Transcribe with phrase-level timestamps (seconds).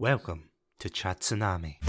[0.00, 1.87] Welcome to Chatsunami.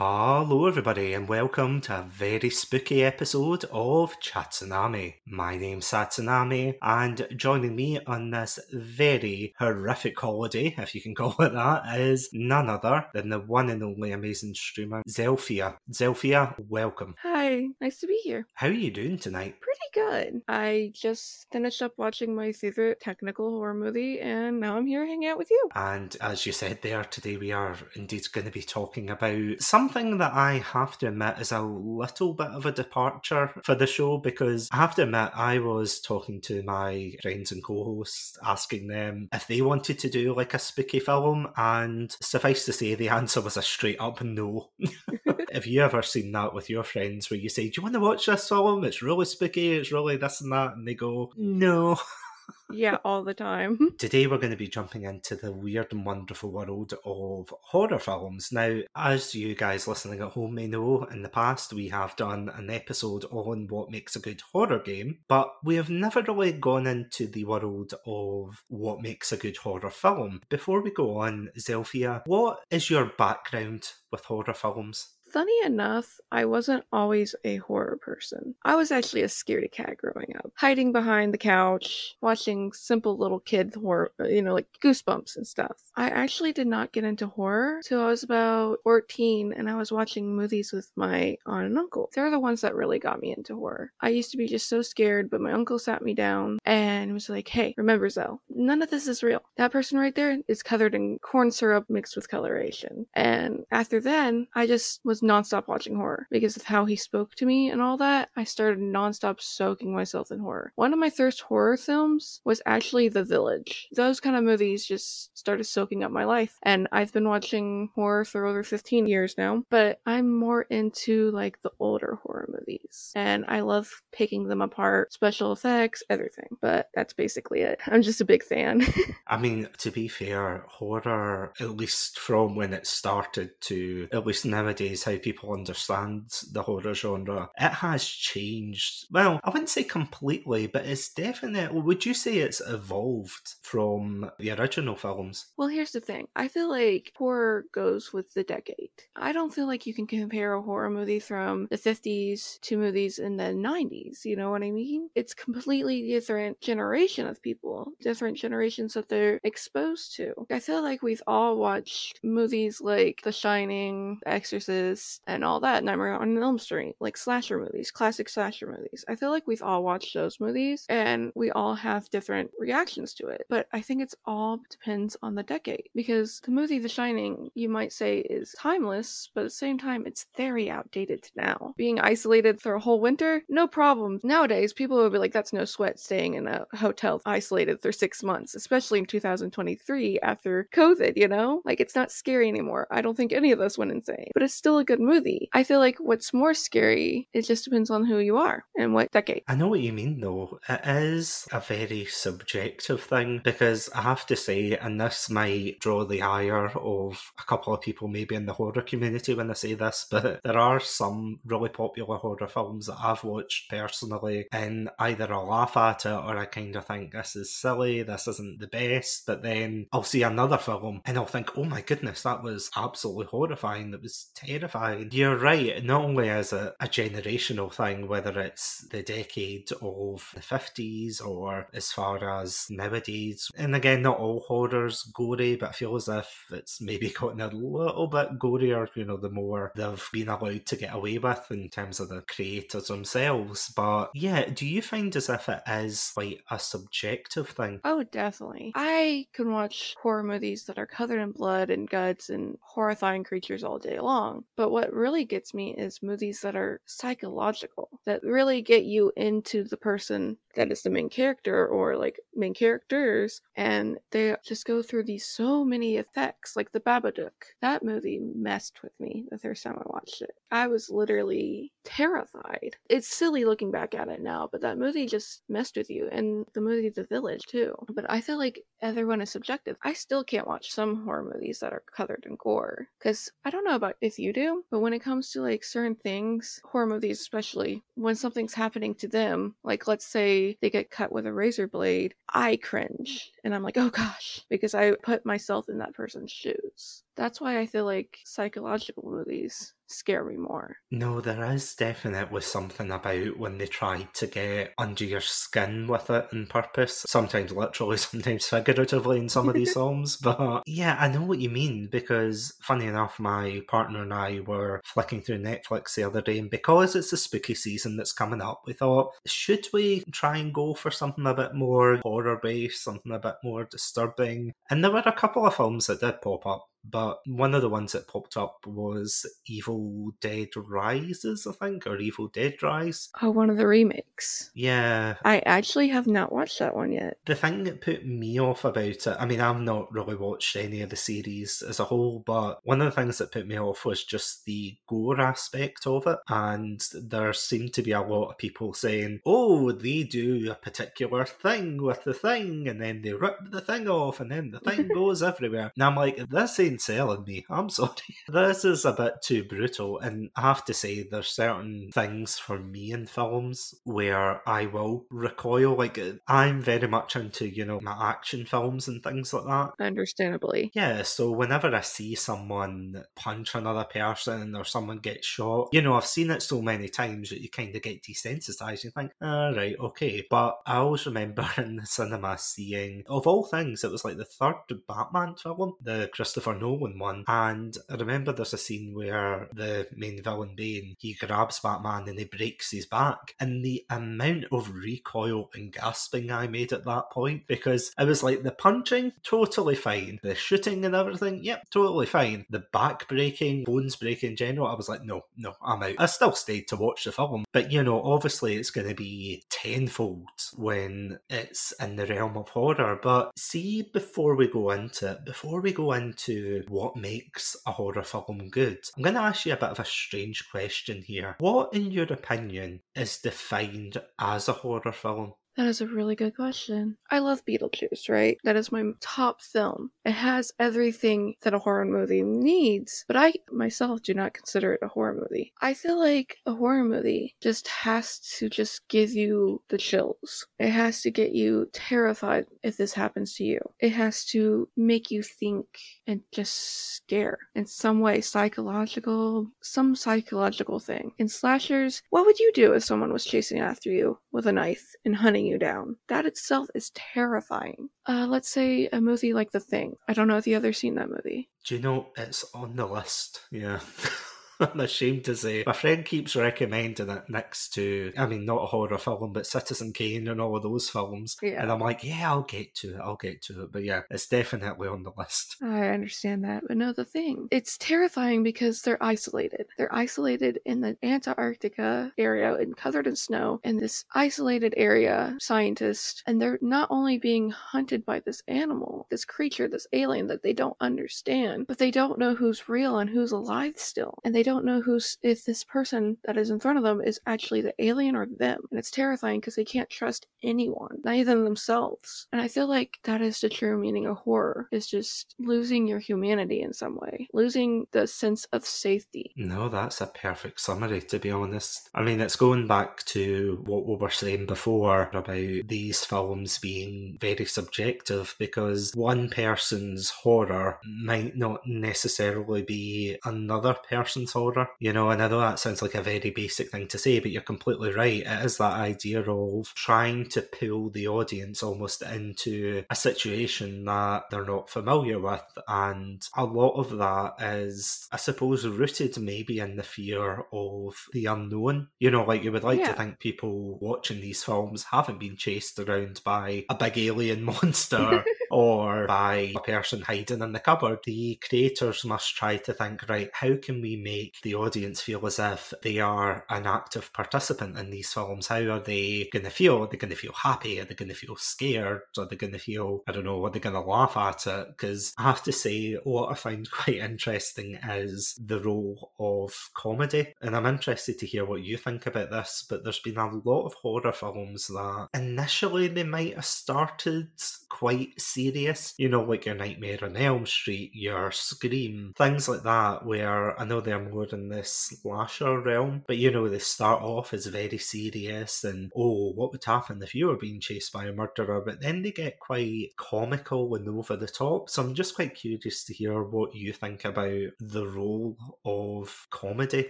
[0.00, 5.14] Hello, everybody, and welcome to a very spooky episode of Chatsunami.
[5.26, 11.34] My name's Satsunami, and joining me on this very horrific holiday, if you can call
[11.40, 15.78] it that, is none other than the one and only amazing streamer, Zelphia.
[15.90, 17.16] Zelphia, welcome.
[17.24, 18.46] Hi, nice to be here.
[18.54, 19.56] How are you doing tonight?
[19.60, 20.42] Pretty good.
[20.46, 25.28] I just finished up watching my favorite technical horror movie, and now I'm here hanging
[25.28, 25.70] out with you.
[25.74, 30.18] And as you said there, today we are indeed going to be talking about something
[30.18, 34.18] that I have to admit is a little bit of a departure for the show
[34.18, 39.30] because I have to admit I was talking to my friends and co-hosts asking them
[39.32, 43.40] if they wanted to do like a spooky film and suffice to say the answer
[43.40, 44.68] was a straight up no.
[45.54, 48.00] Have you ever seen that with your friends where you say, Do you want to
[48.00, 48.84] watch this film?
[48.84, 51.98] It's really spooky, it's really this and that and they go, No.
[52.70, 53.94] yeah, all the time.
[53.98, 58.50] Today, we're going to be jumping into the weird and wonderful world of horror films.
[58.52, 62.50] Now, as you guys listening at home may know, in the past we have done
[62.54, 66.86] an episode on what makes a good horror game, but we have never really gone
[66.86, 70.40] into the world of what makes a good horror film.
[70.48, 75.14] Before we go on, Zelphia, what is your background with horror films?
[75.30, 78.54] Funny enough, I wasn't always a horror person.
[78.64, 83.40] I was actually a scaredy cat growing up, hiding behind the couch, watching simple little
[83.40, 85.76] kid horror, uh, you know, like Goosebumps and stuff.
[85.96, 89.92] I actually did not get into horror till I was about 14 and I was
[89.92, 92.10] watching movies with my aunt and uncle.
[92.14, 93.92] They're the ones that really got me into horror.
[94.00, 97.28] I used to be just so scared, but my uncle sat me down and was
[97.28, 99.42] like, hey, remember, Zell, none of this is real.
[99.56, 103.06] That person right there is covered in corn syrup mixed with coloration.
[103.14, 107.46] And after then, I just was nonstop watching horror because of how he spoke to
[107.46, 108.30] me and all that.
[108.36, 110.72] I started nonstop soaking myself in horror.
[110.76, 113.88] One of my first horror films was actually The Village.
[113.94, 116.58] Those kind of movies just started soaking up my life.
[116.62, 121.60] And I've been watching horror for over 15 years now, but I'm more into like
[121.62, 123.12] the older horror movies.
[123.14, 126.48] And I love picking them apart, special effects, everything.
[126.60, 127.80] But that's basically it.
[127.86, 128.86] I'm just a big fan.
[129.26, 134.44] I mean, to be fair, horror, at least from when it started to at least
[134.44, 139.06] nowadays, how people understand the horror genre, it has changed.
[139.10, 144.50] Well, I wouldn't say completely, but it's definitely, would you say it's evolved from the
[144.52, 145.46] original films?
[145.56, 148.90] Well, here's the thing I feel like horror goes with the decade.
[149.16, 153.18] I don't feel like you can compare a horror movie from the 50s to movies
[153.18, 154.24] in the 90s.
[154.24, 155.08] You know what I mean?
[155.14, 160.34] It's completely different generation of people, different generations that they're exposed to.
[160.50, 165.84] I feel like we've all watched movies like The Shining, The Exorcist, and all that,
[165.84, 169.04] Nightmare on Elm Street, like slasher movies, classic slasher movies.
[169.08, 173.28] I feel like we've all watched those movies and we all have different reactions to
[173.28, 173.46] it.
[173.48, 177.68] But I think it's all depends on the decade because the movie The Shining, you
[177.68, 181.74] might say, is timeless, but at the same time, it's very outdated now.
[181.76, 184.20] Being isolated for a whole winter, no problem.
[184.22, 188.22] Nowadays, people would be like, that's no sweat staying in a hotel isolated for six
[188.22, 191.62] months, especially in 2023 after COVID, you know?
[191.64, 192.86] Like, it's not scary anymore.
[192.90, 195.50] I don't think any of us went insane, but it's still a good movie.
[195.52, 199.12] I feel like what's more scary, it just depends on who you are and what
[199.12, 199.42] decade.
[199.46, 200.58] I know what you mean, though.
[200.66, 206.04] It is a very subjective thing because I have to say, and this might draw
[206.04, 209.74] the ire of a couple of people maybe in the horror community when I say
[209.74, 215.30] this, but there are some really popular horror films that I've watched personally, and either
[215.30, 218.68] I'll laugh at it or I kind of think this is silly, this isn't the
[218.68, 222.70] best, but then I'll see another film and I'll think, oh my goodness, that was
[222.74, 224.77] absolutely horrifying, that was terrifying.
[225.10, 230.40] You're right, not only as it a generational thing, whether it's the decade of the
[230.40, 235.96] 50s or as far as nowadays, and again, not all horrors gory, but I feel
[235.96, 240.28] as if it's maybe gotten a little bit gorier, you know, the more they've been
[240.28, 243.72] allowed to get away with in terms of the creators themselves.
[243.74, 247.80] But yeah, do you find as if it is like a subjective thing?
[247.84, 248.72] Oh, definitely.
[248.74, 253.64] I can watch horror movies that are covered in blood and guts and horrifying creatures
[253.64, 254.44] all day long.
[254.56, 259.64] But what really gets me is movies that are psychological, that really get you into
[259.64, 264.82] the person that is the main character or like main characters and they just go
[264.82, 267.30] through these so many effects like the babadook
[267.60, 270.34] that movie messed with me the first time I watched it.
[270.50, 272.76] I was literally terrified.
[272.88, 276.46] It's silly looking back at it now, but that movie just messed with you, and
[276.54, 277.74] the movie The Village too.
[277.94, 279.76] But I feel like everyone is subjective.
[279.82, 283.64] I still can't watch some horror movies that are covered in gore because I don't
[283.64, 287.20] know about if you do, but when it comes to like certain things, horror movies
[287.20, 291.66] especially, when something's happening to them, like let's say they get cut with a razor
[291.68, 296.30] blade, I cringe and I'm like, oh gosh, because I put myself in that person's
[296.30, 297.02] shoes.
[297.18, 300.76] That's why I feel like psychological movies scare me more.
[300.92, 306.10] No, there is definitely something about when they try to get under your skin with
[306.10, 307.04] it on purpose.
[307.08, 310.16] Sometimes literally, sometimes figuratively in some of these films.
[310.16, 314.80] But yeah, I know what you mean because, funny enough, my partner and I were
[314.84, 318.62] flicking through Netflix the other day, and because it's the spooky season that's coming up,
[318.64, 323.10] we thought, should we try and go for something a bit more horror based, something
[323.10, 324.52] a bit more disturbing?
[324.70, 327.68] And there were a couple of films that did pop up but one of the
[327.68, 333.10] ones that popped up was Evil Dead Rises, I think, or Evil Dead Rise.
[333.20, 334.50] Oh, one of the remakes.
[334.54, 335.16] Yeah.
[335.24, 337.18] I actually have not watched that one yet.
[337.26, 340.82] The thing that put me off about it, I mean, I've not really watched any
[340.82, 343.84] of the series as a whole, but one of the things that put me off
[343.84, 346.18] was just the gore aspect of it.
[346.28, 351.24] And there seemed to be a lot of people saying, oh, they do a particular
[351.24, 354.88] thing with the thing, and then they rip the thing off, and then the thing
[354.94, 355.72] goes everywhere.
[355.74, 357.44] And I'm like, this ain't selling me.
[357.50, 357.90] I'm sorry.
[358.28, 359.98] this is a bit too brutal.
[359.98, 365.06] And I have to say, there's certain things for me in films where I will
[365.10, 365.76] recoil.
[365.76, 369.84] Like, I'm very much into, you know, my action films and things like that.
[369.84, 370.70] Understandably.
[370.74, 375.94] Yeah, so whenever I see someone punch another person or someone get shot, you know,
[375.94, 378.84] I've seen it so many times that you kind of get desensitized.
[378.84, 380.26] You think, all right, okay.
[380.28, 384.24] But I always remember in the cinema seeing, of all things, it was like the
[384.24, 384.56] third
[384.86, 387.24] Batman film, the Christopher Nolan one.
[387.26, 392.18] And I remember there's a scene where the main villain Bane he grabs Batman and
[392.18, 393.34] he breaks his back.
[393.40, 398.22] And the amount of recoil and gasping I made at that point because I was
[398.22, 402.46] like the punching totally fine, the shooting and everything, yep, totally fine.
[402.50, 405.94] The back breaking, bones breaking in general, I was like, no, no, I'm out.
[405.98, 409.42] I still stayed to watch the film, but you know, obviously it's going to be
[409.48, 412.98] tenfold when it's in the realm of horror.
[413.02, 418.02] But see, before we go into it, before we go into what makes a horror
[418.02, 421.36] film good, I'm going to ask you a bit of a strange question here.
[421.38, 425.34] What, in your opinion, is defined as a horror film?
[425.58, 426.96] That is a really good question.
[427.10, 428.38] I love Beetlejuice, right?
[428.44, 429.90] That is my top film.
[430.04, 434.84] It has everything that a horror movie needs, but I myself do not consider it
[434.84, 435.52] a horror movie.
[435.60, 440.46] I feel like a horror movie just has to just give you the chills.
[440.60, 443.58] It has to get you terrified if this happens to you.
[443.80, 445.66] It has to make you think
[446.06, 446.54] and just
[446.94, 451.10] scare in some way, psychological, some psychological thing.
[451.18, 454.94] In slashers, what would you do if someone was chasing after you with a knife
[455.04, 455.96] and hunting you down.
[456.08, 457.90] That itself is terrifying.
[458.06, 459.96] Uh, let's say a movie like The Thing.
[460.06, 461.48] I don't know if you ever seen that movie.
[461.64, 463.42] Do you know it's on the list?
[463.50, 463.80] Yeah.
[464.72, 465.64] I'm ashamed to say.
[465.66, 469.92] My friend keeps recommending it next to, I mean, not a horror film, but Citizen
[469.92, 471.36] Kane and all of those films.
[471.42, 471.62] Yeah.
[471.62, 473.00] And I'm like, yeah, I'll get to it.
[473.00, 473.72] I'll get to it.
[473.72, 475.56] But yeah, it's definitely on the list.
[475.62, 476.64] I understand that.
[476.66, 479.66] But no, the thing, it's terrifying because they're isolated.
[479.76, 483.60] They're isolated in the Antarctica area and covered in snow.
[483.64, 489.24] in this isolated area, scientists, and they're not only being hunted by this animal, this
[489.24, 493.32] creature, this alien that they don't understand, but they don't know who's real and who's
[493.32, 494.18] alive still.
[494.24, 497.20] And they don't know who's if this person that is in front of them is
[497.26, 498.60] actually the alien or them.
[498.70, 502.26] And it's terrifying because they can't trust anyone, not even themselves.
[502.32, 505.98] And I feel like that is the true meaning of horror is just losing your
[505.98, 509.32] humanity in some way, losing the sense of safety.
[509.36, 511.90] No, that's a perfect summary to be honest.
[511.94, 517.18] I mean it's going back to what we were saying before about these films being
[517.20, 525.10] very subjective because one person's horror might not necessarily be another person's horror, you know,
[525.10, 527.92] and I know that sounds like a very basic thing to say, but you're completely
[527.92, 528.22] right.
[528.22, 534.24] It is that idea of trying to pull the audience almost into a situation that
[534.30, 535.42] they're not familiar with.
[535.66, 541.26] And a lot of that is, I suppose, rooted maybe in the fear of the
[541.26, 541.88] unknown.
[541.98, 542.92] You know, like you would like yeah.
[542.92, 548.24] to think people watching these films haven't been chased around by a big alien monster.
[548.50, 551.00] Or by a person hiding in the cupboard.
[551.04, 555.38] The creators must try to think, right, how can we make the audience feel as
[555.38, 558.48] if they are an active participant in these films?
[558.48, 559.82] How are they going to feel?
[559.82, 560.80] Are they going to feel happy?
[560.80, 562.02] Are they going to feel scared?
[562.18, 564.68] Are they going to feel, I don't know, are they going to laugh at it?
[564.68, 570.34] Because I have to say, what I find quite interesting is the role of comedy.
[570.40, 573.66] And I'm interested to hear what you think about this, but there's been a lot
[573.66, 577.28] of horror films that initially they might have started
[577.68, 583.04] quite serious, you know, like your Nightmare on Elm Street, your Scream, things like that,
[583.04, 587.34] where I know they're more in this slasher realm, but you know, they start off
[587.34, 591.12] as very serious and, oh, what would happen if you were being chased by a
[591.12, 591.62] murderer?
[591.66, 594.70] But then they get quite comical and over the top.
[594.70, 599.88] So I'm just quite curious to hear what you think about the role of comedy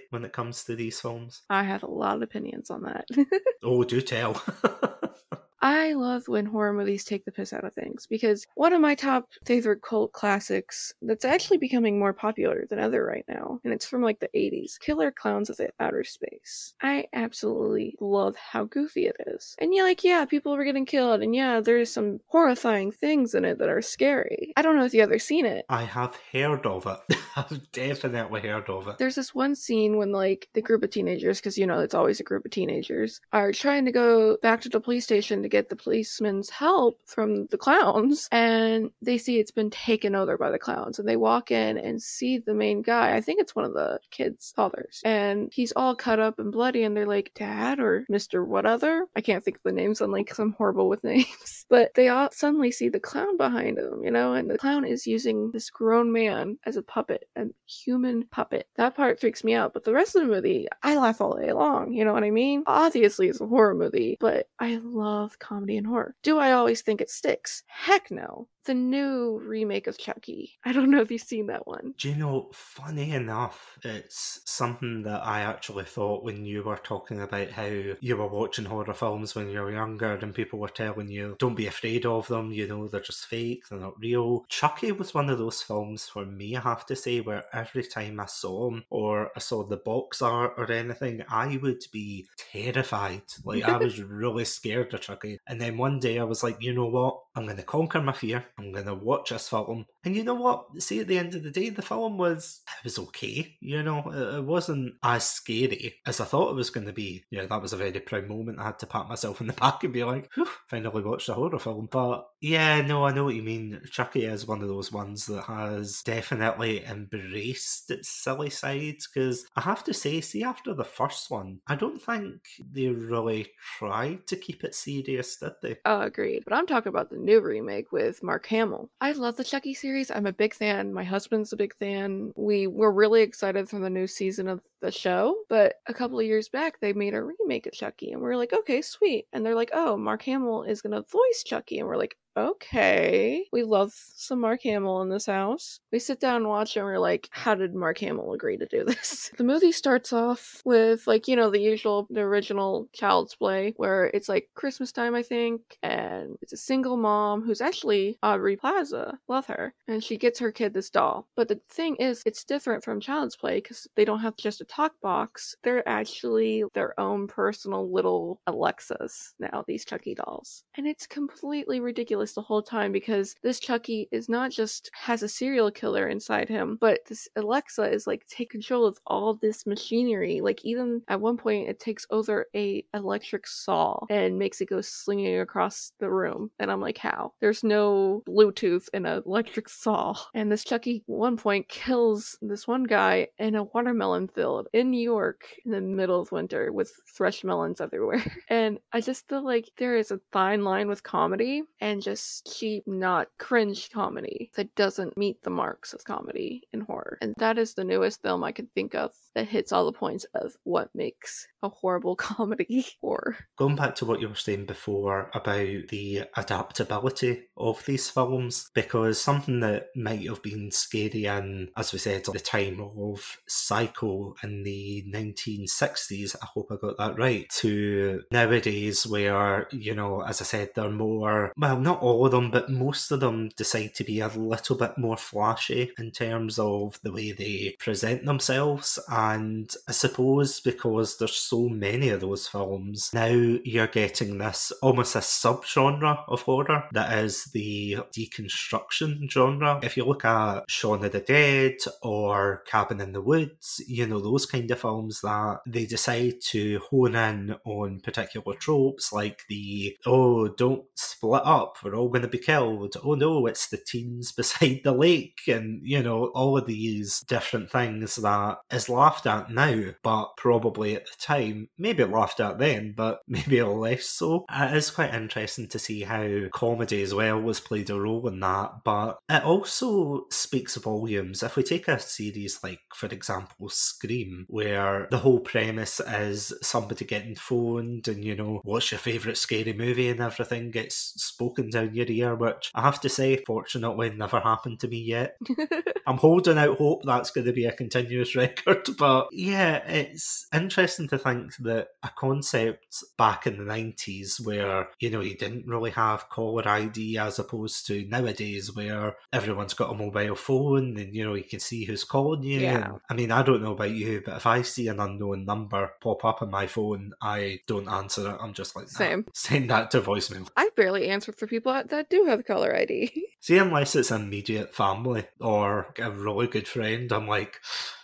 [0.08, 1.42] when it comes to these films.
[1.50, 3.04] I have a lot of opinions on that.
[3.62, 4.42] oh, do tell.
[5.60, 8.94] I love when horror movies take the piss out of things because one of my
[8.94, 13.86] top favorite cult classics that's actually becoming more popular than other right now, and it's
[13.86, 16.74] from like the 80s Killer Klowns of the Outer Space.
[16.80, 19.56] I absolutely love how goofy it is.
[19.58, 23.44] And yeah, like, yeah, people were getting killed, and yeah, there's some horrifying things in
[23.44, 24.52] it that are scary.
[24.56, 25.64] I don't know if you've ever seen it.
[25.68, 27.18] I have heard of it.
[27.36, 28.98] I've definitely heard of it.
[28.98, 32.20] There's this one scene when, like, the group of teenagers, because you know, it's always
[32.20, 35.68] a group of teenagers, are trying to go back to the police station to get
[35.68, 40.58] the policeman's help from the clowns and they see it's been taken over by the
[40.58, 43.16] clowns and they walk in and see the main guy.
[43.16, 46.82] I think it's one of the kids fathers and he's all cut up and bloody
[46.82, 50.10] and they're like dad or mr what other i can't think of the names i'm
[50.10, 51.64] like i'm horrible with names.
[51.70, 55.06] But they all suddenly see the clown behind them, you know and the clown is
[55.06, 58.66] using this grown man as a puppet a human puppet.
[58.76, 61.52] That part freaks me out but the rest of the movie i laugh all day
[61.52, 62.62] long you know what i mean?
[62.66, 66.14] Obviously it's a horror movie but i love comedy and horror.
[66.22, 67.62] Do I always think it sticks?
[67.66, 70.58] Heck no the new remake of Chucky.
[70.62, 71.94] I don't know if you've seen that one.
[71.96, 77.22] Do you know, funny enough, it's something that I actually thought when you were talking
[77.22, 81.08] about how you were watching horror films when you were younger and people were telling
[81.08, 84.44] you, don't be afraid of them, you know, they're just fake, they're not real.
[84.50, 88.20] Chucky was one of those films for me, I have to say, where every time
[88.20, 93.22] I saw him or I saw the box art or anything, I would be terrified.
[93.44, 95.40] Like, I was really scared of Chucky.
[95.46, 97.22] And then one day I was like, you know what?
[97.34, 98.44] I'm going to conquer my fear.
[98.58, 99.86] I'm to watch this film.
[100.04, 100.82] And you know what?
[100.82, 103.56] See, at the end of the day, the film was, it was okay.
[103.60, 107.24] You know, it, wasn't as scary as I thought it was going to be.
[107.30, 108.58] Yeah, that was a very proud moment.
[108.58, 110.30] I had to pat myself in the back and be like,
[110.68, 111.88] finally watched a horror film.
[111.90, 113.80] But yeah, no, I know what you mean.
[113.90, 118.96] Chucky is one of those ones that has definitely embraced its silly side.
[119.12, 122.40] Because I have to say, see, after the first one, I don't think
[122.72, 123.48] they really
[123.78, 125.76] tried to keep it serious, did they?
[125.84, 126.44] Oh, agreed.
[126.44, 128.90] But I'm talking about the new remake with Mark Hamill.
[129.00, 130.10] I love the Chucky series.
[130.10, 130.92] I'm a big fan.
[130.92, 132.32] My husband's a big fan.
[132.34, 136.26] We were really excited for the new season of the show, but a couple of
[136.26, 139.26] years back they made a remake of Chucky, and we are like, okay, sweet.
[139.32, 143.62] And they're like, oh, Mark Hamill is gonna voice Chucky, and we're like, okay, we
[143.62, 145.80] love some Mark Hamill in this house.
[145.92, 148.84] We sit down and watch and we're like, how did Mark Hamill agree to do
[148.86, 149.30] this?
[149.36, 154.06] the movie starts off with like, you know, the usual, the original Child's Play, where
[154.06, 159.18] it's like Christmas time, I think, and it's a single mom who's actually Aubrey Plaza.
[159.28, 159.74] Love her.
[159.86, 161.28] And she gets her kid this doll.
[161.36, 164.64] But the thing is, it's different from Child's Play because they don't have just a
[164.64, 165.56] talk box.
[165.62, 170.64] They're actually their own personal little Alexas now, these Chucky dolls.
[170.76, 175.28] And it's completely ridiculous the whole time because this Chucky is not just has a
[175.28, 180.40] serial killer inside him, but this Alexa is like take control of all this machinery.
[180.40, 184.80] Like even at one point, it takes over a electric saw and makes it go
[184.80, 186.50] slinging across the room.
[186.58, 187.32] And I'm like, how?
[187.40, 190.14] There's no Bluetooth in an electric saw.
[190.34, 195.00] And this Chucky one point kills this one guy in a watermelon field in New
[195.00, 198.24] York in the middle of winter with fresh melons everywhere.
[198.50, 202.84] And I just feel like there is a fine line with comedy and just cheap,
[202.86, 207.18] not cringe comedy that doesn't meet the marks of comedy in horror.
[207.20, 210.26] And that is the newest film I can think of that hits all the points
[210.34, 213.36] of what makes a horrible comedy horror.
[213.56, 219.20] Going back to what you were saying before about the adaptability of these films, because
[219.20, 224.34] something that might have been scary in, as we said, at the time of Psycho
[224.42, 230.40] in the 1960s, I hope I got that right, to nowadays where, you know, as
[230.40, 234.04] I said, they're more, well, not all of them, but most of them decide to
[234.04, 238.98] be a little bit more flashy in terms of the way they present themselves.
[239.10, 245.16] And I suppose because there's so many of those films, now you're getting this almost
[245.16, 249.80] a subgenre of horror that is the deconstruction genre.
[249.82, 254.20] If you look at Shaun of the Dead or Cabin in the Woods, you know,
[254.20, 259.96] those kind of films that they decide to hone in on particular tropes like the,
[260.06, 262.96] oh, don't split up, we're all going to be killed.
[263.02, 265.40] Oh no, it's the teens beside the lake.
[265.48, 270.96] And, you know, all of these different things that is laughed at now, but probably
[270.96, 274.44] at the time, maybe laughed at then, but maybe less so.
[274.48, 278.26] Uh, it is quite interesting to see how comedy as well was played a role
[278.28, 281.42] in that, but it also speaks volumes.
[281.42, 287.04] If we take a series like, for example, Scream, where the whole premise is somebody
[287.04, 291.94] getting phoned and, you know, what's your favourite scary movie and everything gets spoken down
[291.94, 295.36] your ear, which I have to say, fortunately, never happened to me yet.
[296.06, 301.08] I'm holding out hope that's going to be a continuous record, but yeah, it's interesting
[301.08, 305.90] to think that a concept back in the 90s where, you know, you didn't really
[305.90, 311.24] have caller ID as opposed to nowadays where everyone's got a mobile phone and, you
[311.24, 312.60] know, you can see who's calling you.
[312.60, 312.92] Yeah.
[313.10, 316.24] I mean, I don't know about you, but if I see an unknown number pop
[316.24, 318.38] up on my phone, I don't answer it.
[318.40, 319.26] I'm just like, nah, Same.
[319.34, 320.48] send that to voicemail.
[320.56, 323.10] I barely answer for people that- that do have caller ID.
[323.40, 327.60] See, unless it's immediate family or a really good friend, I'm like,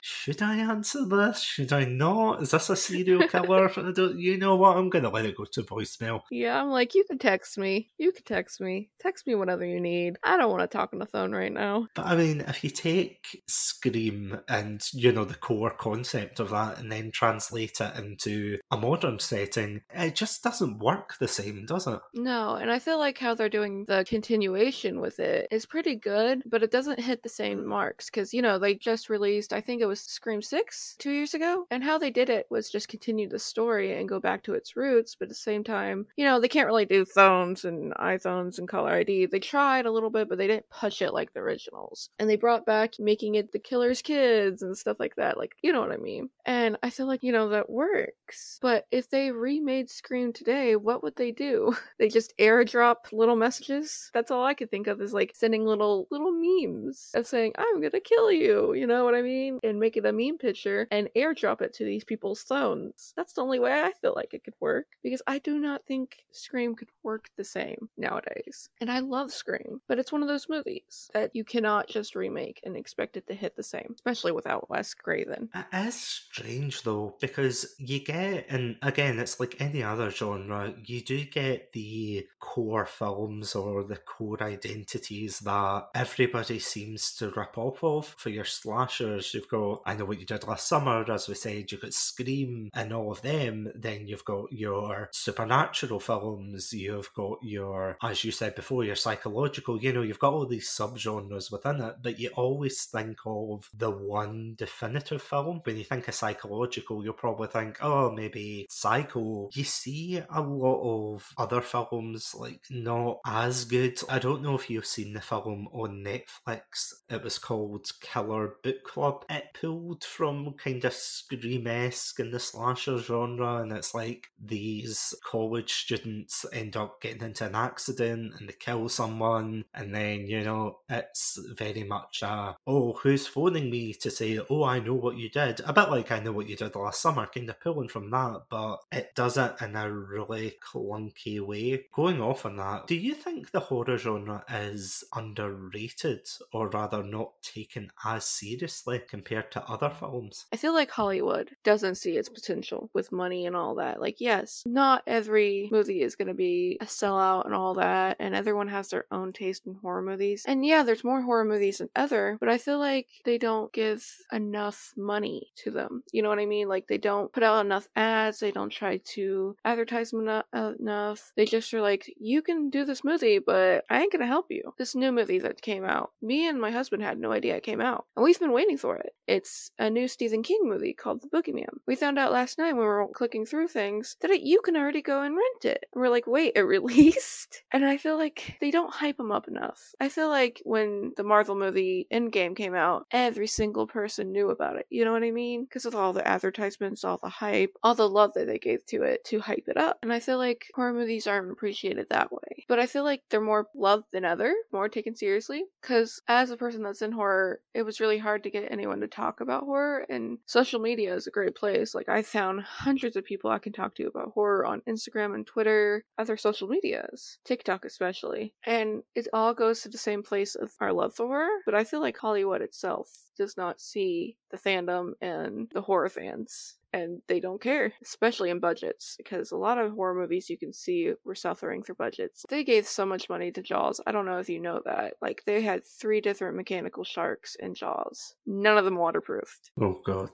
[0.06, 1.40] should I answer this?
[1.40, 2.42] Should I not?
[2.42, 3.70] Is this a serial killer?
[4.14, 4.76] You know what?
[4.76, 6.20] I'm going to let it go to voicemail.
[6.30, 7.88] yeah, I'm like, you can text me.
[7.96, 8.90] You can text me.
[9.00, 10.18] Text me whatever you need.
[10.22, 11.86] I don't want to talk on the phone right now.
[11.94, 16.80] But I mean, if you take Scream and, you know, the core concept of that
[16.80, 21.86] and then translate it into a modern setting, it just doesn't work the same, does
[21.86, 22.00] it?
[22.12, 26.42] No, and I feel like how they're doing the continuation with it is pretty good,
[26.44, 29.80] but it doesn't hit the same marks because, you know, they just released, I think
[29.80, 33.28] it was Scream 6 two years ago, and how they did it was just continue
[33.28, 36.40] the story and go back to its roots, but at the same time, you know,
[36.40, 39.26] they can't really do phones and iPhones and caller ID.
[39.26, 42.10] They tried a little bit, but they didn't push it like the originals.
[42.18, 45.38] And they brought back making it the killer's kids and stuff like that.
[45.38, 46.30] Like, you know what I mean?
[46.46, 48.58] And I feel like, you know, that works.
[48.60, 51.74] But if they remade Scream today, what would they do?
[51.98, 54.10] They just airdrop little messages?
[54.12, 57.80] That's all I could think of is like sending little little memes of saying, I'm
[57.80, 59.58] gonna kill you, you know what I mean?
[59.62, 63.12] And make it a meme picture and airdrop it to these people's phones.
[63.16, 64.86] That's the only way I feel like it could work.
[65.02, 68.70] Because I do not think Scream could work the same nowadays.
[68.80, 72.60] And I love Scream, but it's one of those movies that you cannot just remake
[72.64, 75.50] and expect it to hit the same, especially without Wes Craven.
[75.54, 81.02] It is strange though, because you get, and again, it's like any other genre, you
[81.02, 87.84] do get the core films or the core identities that everybody seems to rip off
[87.84, 88.06] of.
[88.16, 91.70] For your slashers, you've got I Know What You Did Last Summer, as we said,
[91.70, 93.72] you've got Scream and all of them.
[93.74, 99.80] Then you've got your supernatural films, you've got your, as you said before, your psychological,
[99.80, 103.90] you know, you've got all these subgenres within it, but you always think of the
[103.90, 105.60] one definitive film.
[105.64, 109.48] When you think of psychological, you'll probably think, oh, maybe Psycho.
[109.52, 114.00] You see a lot of other films, like, not as good.
[114.08, 116.92] I don't know if you've seen the film on Netflix.
[117.08, 119.24] It was called Killer Book Club.
[119.28, 125.72] It pulled from kind of Scream-esque in the slasher genre, and it's like these college
[125.72, 130.80] students end up getting into an accident and they kill someone, and then, you know,
[130.88, 135.30] it's very much a, oh, who's phoning me to say, oh, I know what you
[135.30, 135.60] did?
[135.60, 138.42] A bit like I know what you did last summer, kind of pulling from that,
[138.50, 141.86] but it does it in a really clunky way.
[141.94, 147.42] Going off on that, do you think the horror genre is underrated or rather not
[147.42, 150.46] taken as seriously compared to other films?
[150.52, 154.00] I feel like Hollywood doesn't see its potential with money and all that.
[154.00, 158.34] Like, yes, not every movie is going to be a sellout and all that, and
[158.34, 160.44] everyone has their own taste in horror movies.
[160.46, 164.06] And yeah, there's more horror movies than ever, but I feel like they don't give
[164.32, 166.02] enough money to them.
[166.12, 166.68] You know what I mean?
[166.68, 171.32] Like, they don't put out enough ads, they don't try to advertise enough.
[171.36, 174.46] They just are like, you can do this movie, but I ain't going to help
[174.50, 174.74] you.
[174.78, 177.80] This new movie that came out, me and my husband had no idea it came
[177.80, 179.14] out, and we've been waiting for it.
[179.34, 181.80] It's a new Stephen King movie called The Boogeyman.
[181.88, 184.76] We found out last night when we were clicking through things that it, you can
[184.76, 185.86] already go and rent it.
[185.92, 187.64] And we're like, wait, it released?
[187.72, 189.92] And I feel like they don't hype them up enough.
[189.98, 194.76] I feel like when the Marvel movie Endgame came out, every single person knew about
[194.76, 194.86] it.
[194.88, 195.64] You know what I mean?
[195.64, 199.02] Because of all the advertisements, all the hype, all the love that they gave to
[199.02, 199.98] it to hype it up.
[200.04, 202.66] And I feel like horror movies aren't appreciated that way.
[202.68, 205.64] But I feel like they're more loved than other, more taken seriously.
[205.82, 209.08] Because as a person that's in horror, it was really hard to get anyone to
[209.08, 211.94] talk about horror, and social media is a great place.
[211.94, 215.46] Like, I found hundreds of people I can talk to about horror on Instagram and
[215.46, 218.54] Twitter, other social medias, TikTok especially.
[218.64, 221.84] And it all goes to the same place of our love for horror, but I
[221.84, 227.40] feel like Hollywood itself does not see the fandom and the horror fans and they
[227.40, 231.34] don't care, especially in budgets, because a lot of horror movies you can see were
[231.34, 232.46] suffering for budgets.
[232.48, 234.00] They gave so much money to Jaws.
[234.06, 235.14] I don't know if you know that.
[235.20, 239.72] Like, they had three different mechanical sharks in Jaws, none of them waterproofed.
[239.80, 240.30] Oh, God.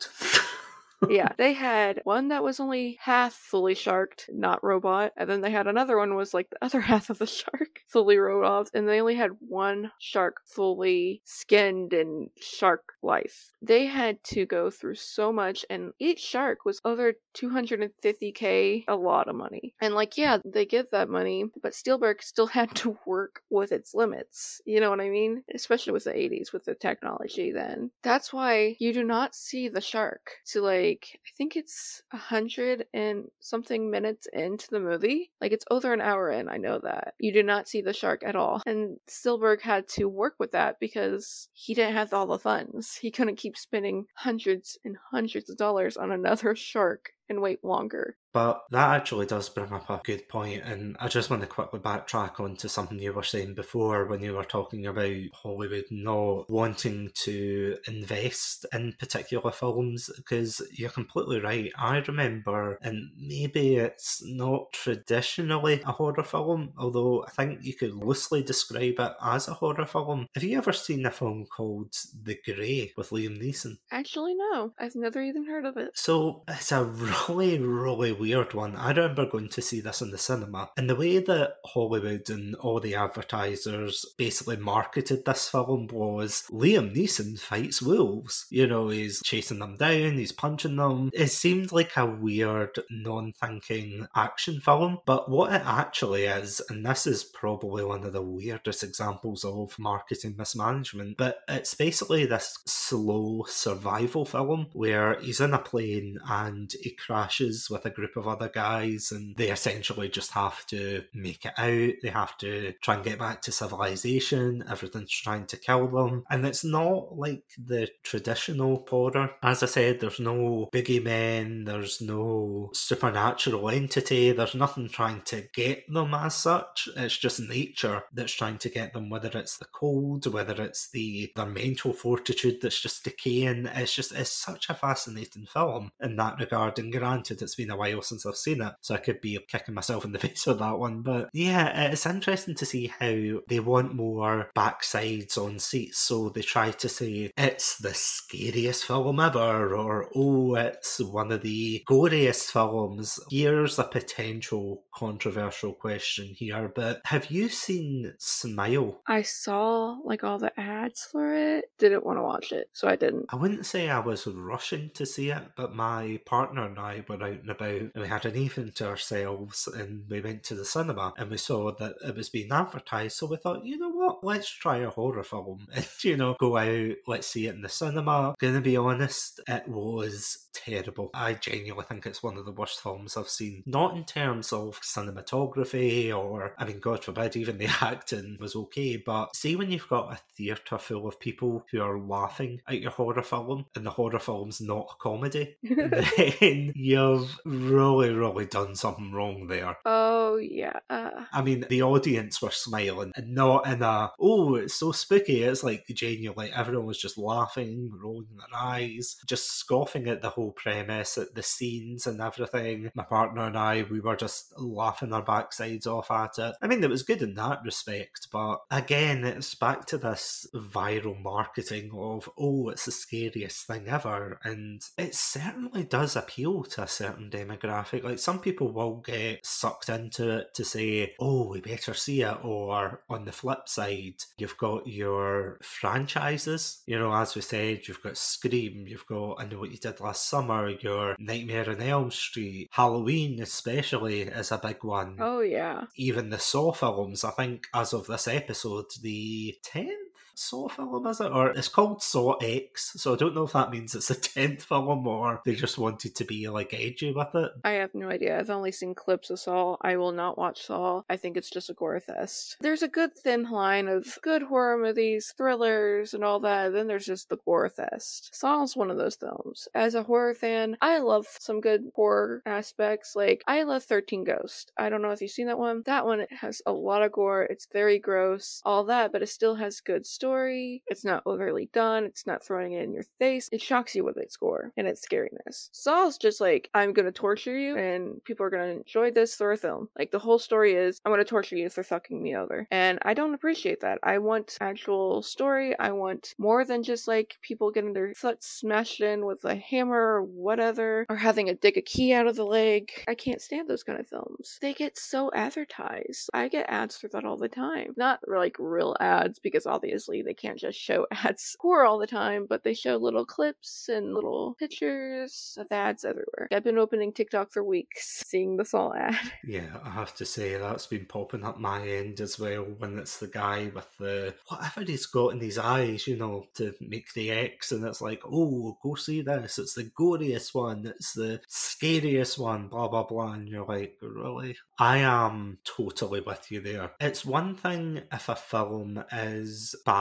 [1.09, 5.51] yeah, they had one that was only half fully sharked, not robot, and then they
[5.51, 9.01] had another one was like the other half of the shark, fully robot, and they
[9.01, 13.51] only had one shark fully skinned and shark life.
[13.63, 19.29] They had to go through so much, and each shark was over 250k, a lot
[19.29, 19.75] of money.
[19.81, 23.95] And like, yeah, they give that money, but Spielberg still had to work with its
[23.95, 24.61] limits.
[24.65, 25.43] You know what I mean?
[25.55, 27.91] Especially with the 80s, with the technology then.
[28.03, 32.87] That's why you do not see the shark to like I think it's a hundred
[32.93, 35.31] and something minutes into the movie.
[35.41, 37.15] Like it's over an hour in, I know that.
[37.19, 38.63] You do not see the shark at all.
[38.67, 42.97] And Spielberg had to work with that because he didn't have all the funds.
[42.97, 48.17] He couldn't keep spending hundreds and hundreds of dollars on another shark and wait longer.
[48.33, 51.81] But that actually does bring up a good point, and I just want to quickly
[51.81, 57.11] backtrack onto something you were saying before when you were talking about Hollywood not wanting
[57.15, 61.73] to invest in particular films, because you're completely right.
[61.77, 67.95] I remember, and maybe it's not traditionally a horror film, although I think you could
[67.95, 70.27] loosely describe it as a horror film.
[70.35, 73.79] Have you ever seen a film called The Grey with Liam Neeson?
[73.91, 74.73] Actually, no.
[74.79, 75.91] I've never even heard of it.
[75.95, 76.85] So it's a
[77.29, 78.77] really, really weird one.
[78.77, 82.55] I remember going to see this in the cinema, and the way that Hollywood and
[82.57, 88.47] all the advertisers basically marketed this film was Liam Neeson fights wolves.
[88.51, 91.11] You know, he's chasing them down, he's punching them.
[91.15, 96.85] It seemed like a weird, non thinking action film, but what it actually is, and
[96.85, 102.59] this is probably one of the weirdest examples of marketing mismanagement, but it's basically this
[102.67, 108.29] slow survival film where he's in a plane and he crashes with a group of
[108.29, 111.95] other guys and they essentially just have to make it out.
[112.03, 114.65] They have to try and get back to civilization.
[114.69, 116.25] Everything's trying to kill them.
[116.31, 119.31] And it's not like the traditional horror.
[119.43, 125.45] As I said, there's no biggie men, there's no supernatural entity, there's nothing trying to
[125.55, 126.89] get them as such.
[126.97, 131.33] It's just nature that's trying to get them, whether it's the cold, whether it's the
[131.37, 133.67] their mental fortitude that's just decaying.
[133.75, 136.79] It's just it's such a fascinating film in that regard.
[136.79, 139.75] And granted, it's been a while since I've seen it, so I could be kicking
[139.75, 141.03] myself in the face with that one.
[141.03, 145.99] But yeah, it's interesting to see how they want more backsides on seats.
[145.99, 151.43] So they try to say it's the scariest film ever, or oh, it's one of
[151.43, 153.21] the goriest films.
[153.31, 159.01] Here's a potential controversial question here, but have you seen Smile?
[159.07, 161.67] I saw like all the ads for it.
[161.79, 163.27] Didn't want to watch it, so I didn't.
[163.31, 167.23] I wouldn't say I was rushing to see it, but my partner and I were
[167.23, 170.65] out and about and we had an evening to ourselves and we went to the
[170.65, 173.17] cinema and we saw that it was being advertised.
[173.17, 176.57] So we thought, you know what, let's try a horror film and, you know, go
[176.57, 178.35] out, let's see it in the cinema.
[178.39, 181.11] Gonna be honest, it was terrible.
[181.15, 183.63] I genuinely think it's one of the worst films I've seen.
[183.67, 188.97] Not in terms of cinematography or, I mean, God forbid, even the acting was okay,
[188.97, 192.91] but see when you've got a theatre full of people who are laughing at your
[192.91, 197.39] horror film and the horror film's not a comedy, then you've
[197.81, 199.77] really, really done something wrong there.
[199.85, 200.81] Oh, yeah.
[200.89, 201.25] Uh...
[201.33, 205.43] I mean, the audience were smiling and not in a, oh, it's so spooky.
[205.43, 210.53] It's like genuinely everyone was just laughing, rolling their eyes, just scoffing at the whole
[210.53, 212.91] premise, at the scenes and everything.
[212.95, 216.55] My partner and I, we were just laughing our backsides off at it.
[216.61, 221.21] I mean, it was good in that respect, but again, it's back to this viral
[221.21, 224.39] marketing of, oh, it's the scariest thing ever.
[224.45, 227.70] And it certainly does appeal to a certain demographic.
[228.03, 232.39] Like some people will get sucked into it to say, oh, we better see it.
[232.43, 236.83] Or on the flip side, you've got your franchises.
[236.87, 240.01] You know, as we said, you've got Scream, you've got I Know What You Did
[240.01, 245.17] Last Summer, your Nightmare on Elm Street, Halloween, especially, is a big one.
[245.21, 245.85] Oh, yeah.
[245.97, 250.10] Even the Saw films, I think, as of this episode, the 10th
[250.41, 251.31] Saw film, is it?
[251.33, 254.63] Or it's called Saw X, so I don't know if that means it's a 10th
[254.63, 257.53] film or they just wanted to be like edgy with it.
[257.63, 258.39] I have no idea.
[258.39, 259.77] I've only seen clips of Saw.
[259.83, 261.03] I will not watch Saw.
[261.11, 262.57] I think it's just a gore fest.
[262.61, 266.73] There's a good thin line of good horror movies, thrillers, and all that.
[266.73, 268.35] Then there's just the gore fest.
[268.35, 269.69] Saw's one of those films.
[269.75, 273.15] As a horror fan, I love some good horror aspects.
[273.15, 274.73] Like, I love 13 Ghosts.
[274.79, 275.83] I don't know if you've seen that one.
[275.85, 277.43] That one has a lot of gore.
[277.43, 280.83] It's very gross, all that, but it still has good story.
[280.87, 282.05] It's not overly done.
[282.05, 283.49] It's not throwing it in your face.
[283.51, 285.71] It shocks you with its gore and its scariness.
[285.73, 289.57] Saw's just like, I'm gonna torture you and people are gonna enjoy this through a
[289.57, 289.89] film.
[289.99, 292.69] Like the whole story is, I'm gonna torture you for fucking me over.
[292.71, 293.99] And I don't appreciate that.
[294.05, 295.77] I want actual story.
[295.79, 299.99] I want more than just like people getting their foot smashed in with a hammer
[300.01, 302.91] or whatever, or having a dig a key out of the leg.
[303.09, 304.59] I can't stand those kind of films.
[304.61, 306.31] They get so advertised.
[306.33, 307.95] I get ads for that all the time.
[307.97, 312.47] Not like real ads because obviously they can't just show ads horror all the time,
[312.49, 316.49] but they show little clips and little pictures of ads everywhere.
[316.53, 319.17] I've been opening TikTok for weeks, seeing the Saw ad.
[319.45, 323.19] Yeah, I have to say that's been popping up my end as well when it's
[323.19, 327.31] the guy with the whatever he's got in his eyes, you know, to make the
[327.31, 329.59] X, and it's like, oh, go see this.
[329.59, 330.87] It's the goriest one.
[330.87, 332.69] It's the scariest one.
[332.69, 333.33] Blah blah blah.
[333.33, 334.57] And you're like, really?
[334.79, 336.93] I am totally with you there.
[337.01, 340.00] It's one thing if a film is bad,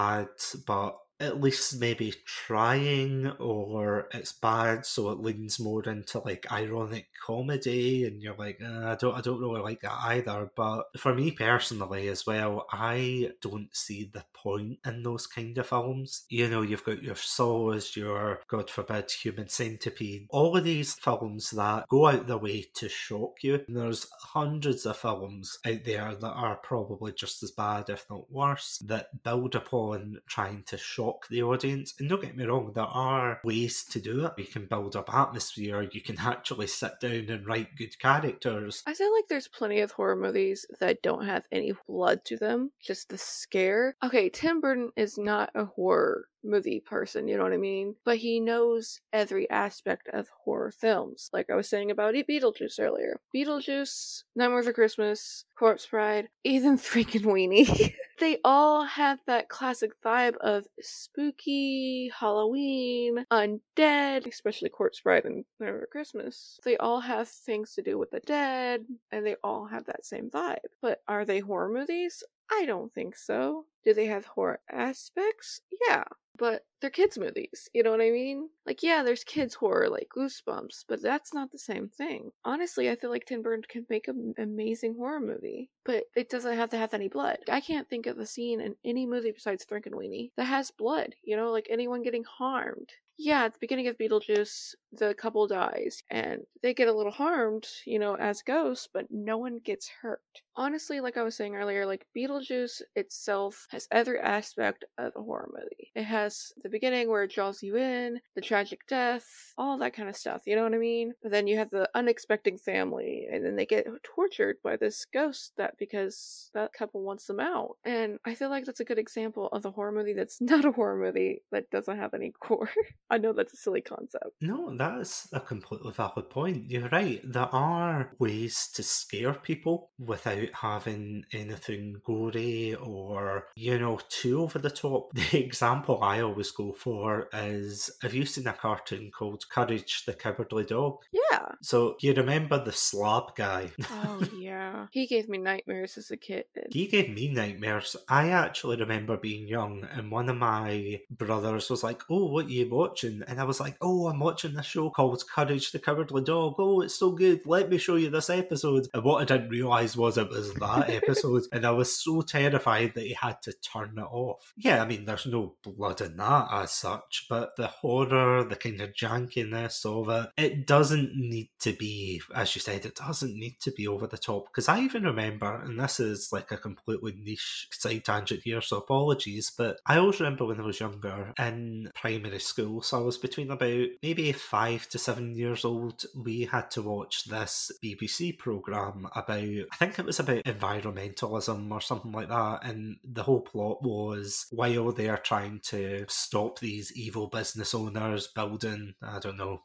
[0.67, 7.07] but at least maybe trying or it's bad so it leans more into like ironic
[7.25, 10.49] comedy and you're like uh, I don't I don't really like that either.
[10.55, 15.67] But for me personally as well I don't see the point in those kind of
[15.67, 16.25] films.
[16.29, 21.51] You know you've got your Saws your God forbid Human Centipede all of these films
[21.51, 23.63] that go out the way to shock you.
[23.67, 28.31] And there's hundreds of films out there that are probably just as bad if not
[28.31, 31.93] worse that build upon trying to shock shock the audience.
[31.99, 34.33] And don't get me wrong, there are ways to do it.
[34.37, 38.83] You can build up atmosphere, you can actually sit down and write good characters.
[38.85, 42.71] I feel like there's plenty of horror movies that don't have any blood to them,
[42.81, 43.95] just the scare.
[44.03, 47.95] Okay, Tim Burton is not a horror movie person, you know what I mean?
[48.05, 51.29] But he knows every aspect of horror films.
[51.33, 53.19] Like I was saying about Beetlejuice earlier.
[53.35, 57.93] Beetlejuice, Nightmare Before Christmas, Corpse Bride, even Frankenweenie.
[58.19, 65.87] they all have that classic vibe of spooky, Halloween, undead, especially Corpse Bride and Before
[65.91, 66.59] Christmas.
[66.63, 70.29] They all have things to do with the dead, and they all have that same
[70.29, 70.57] vibe.
[70.81, 72.23] But are they horror movies?
[72.51, 73.65] I don't think so.
[73.83, 75.61] Do they have horror aspects?
[75.87, 76.03] Yeah,
[76.39, 77.69] but they're kids' movies.
[77.73, 78.49] You know what I mean?
[78.65, 82.31] Like, yeah, there's kids' horror like Goosebumps, but that's not the same thing.
[82.45, 86.55] Honestly, I feel like Tim Burton can make an amazing horror movie, but it doesn't
[86.55, 87.39] have to have any blood.
[87.49, 91.15] I can't think of a scene in any movie besides Frankenweenie that has blood.
[91.23, 92.89] You know, like anyone getting harmed
[93.21, 97.67] yeah, at the beginning of Beetlejuice, the couple dies and they get a little harmed,
[97.85, 100.21] you know, as ghosts, but no one gets hurt.
[100.55, 105.49] Honestly, like I was saying earlier, like Beetlejuice itself has every aspect of a horror
[105.53, 105.91] movie.
[105.95, 110.09] It has the beginning where it draws you in, the tragic death, all that kind
[110.09, 111.13] of stuff, you know what I mean?
[111.21, 115.53] But then you have the unexpected family, and then they get tortured by this ghost
[115.57, 117.77] that because that couple wants them out.
[117.85, 120.71] And I feel like that's a good example of a horror movie that's not a
[120.71, 122.69] horror movie that doesn't have any gore.
[123.09, 124.31] I know that's a silly concept.
[124.41, 126.71] No, that's a completely valid point.
[126.71, 127.19] You're right.
[127.23, 134.57] There are ways to scare people without having anything gory or, you know, too over
[134.57, 135.11] the top.
[135.29, 140.13] The example I always go for is have you seen a cartoon called Courage the
[140.13, 140.99] Cowardly Dog?
[141.11, 141.49] Yeah.
[141.61, 143.69] So you remember the slab guy?
[143.91, 144.87] Oh, yeah.
[144.91, 146.45] he gave me nightmares as a kid.
[146.71, 147.97] He gave me nightmares.
[148.07, 152.49] I actually remember being young and one of my brothers was like, Oh, what are
[152.49, 153.23] you watching?
[153.27, 156.55] And I was like, Oh, I'm watching this show called Courage the Cowardly Dog.
[156.59, 157.41] Oh, it's so good.
[157.45, 158.87] Let me show you this episode.
[158.93, 161.43] And what I didn't realise was it was that episode.
[161.51, 164.53] And I was so terrified that he had to turn it off.
[164.57, 168.81] Yeah, I mean, there's no blood in that as such, but the horror, the kind
[168.81, 173.57] of jankiness of it, it doesn't need to be, as you said, it doesn't need
[173.61, 174.45] to be over the top.
[174.47, 178.77] Because I even remember, and this is like a completely niche side tangent here, so
[178.77, 183.17] apologies, but I always remember when I was younger in primary school, so I was
[183.17, 189.07] between about maybe five to seven years old, we had to watch this BBC programme
[189.15, 192.63] about, I think it was about environmentalism or something like that.
[192.63, 197.73] And the whole plot was while they are trying to stop stop these evil business
[197.73, 199.61] owners building, I don't know,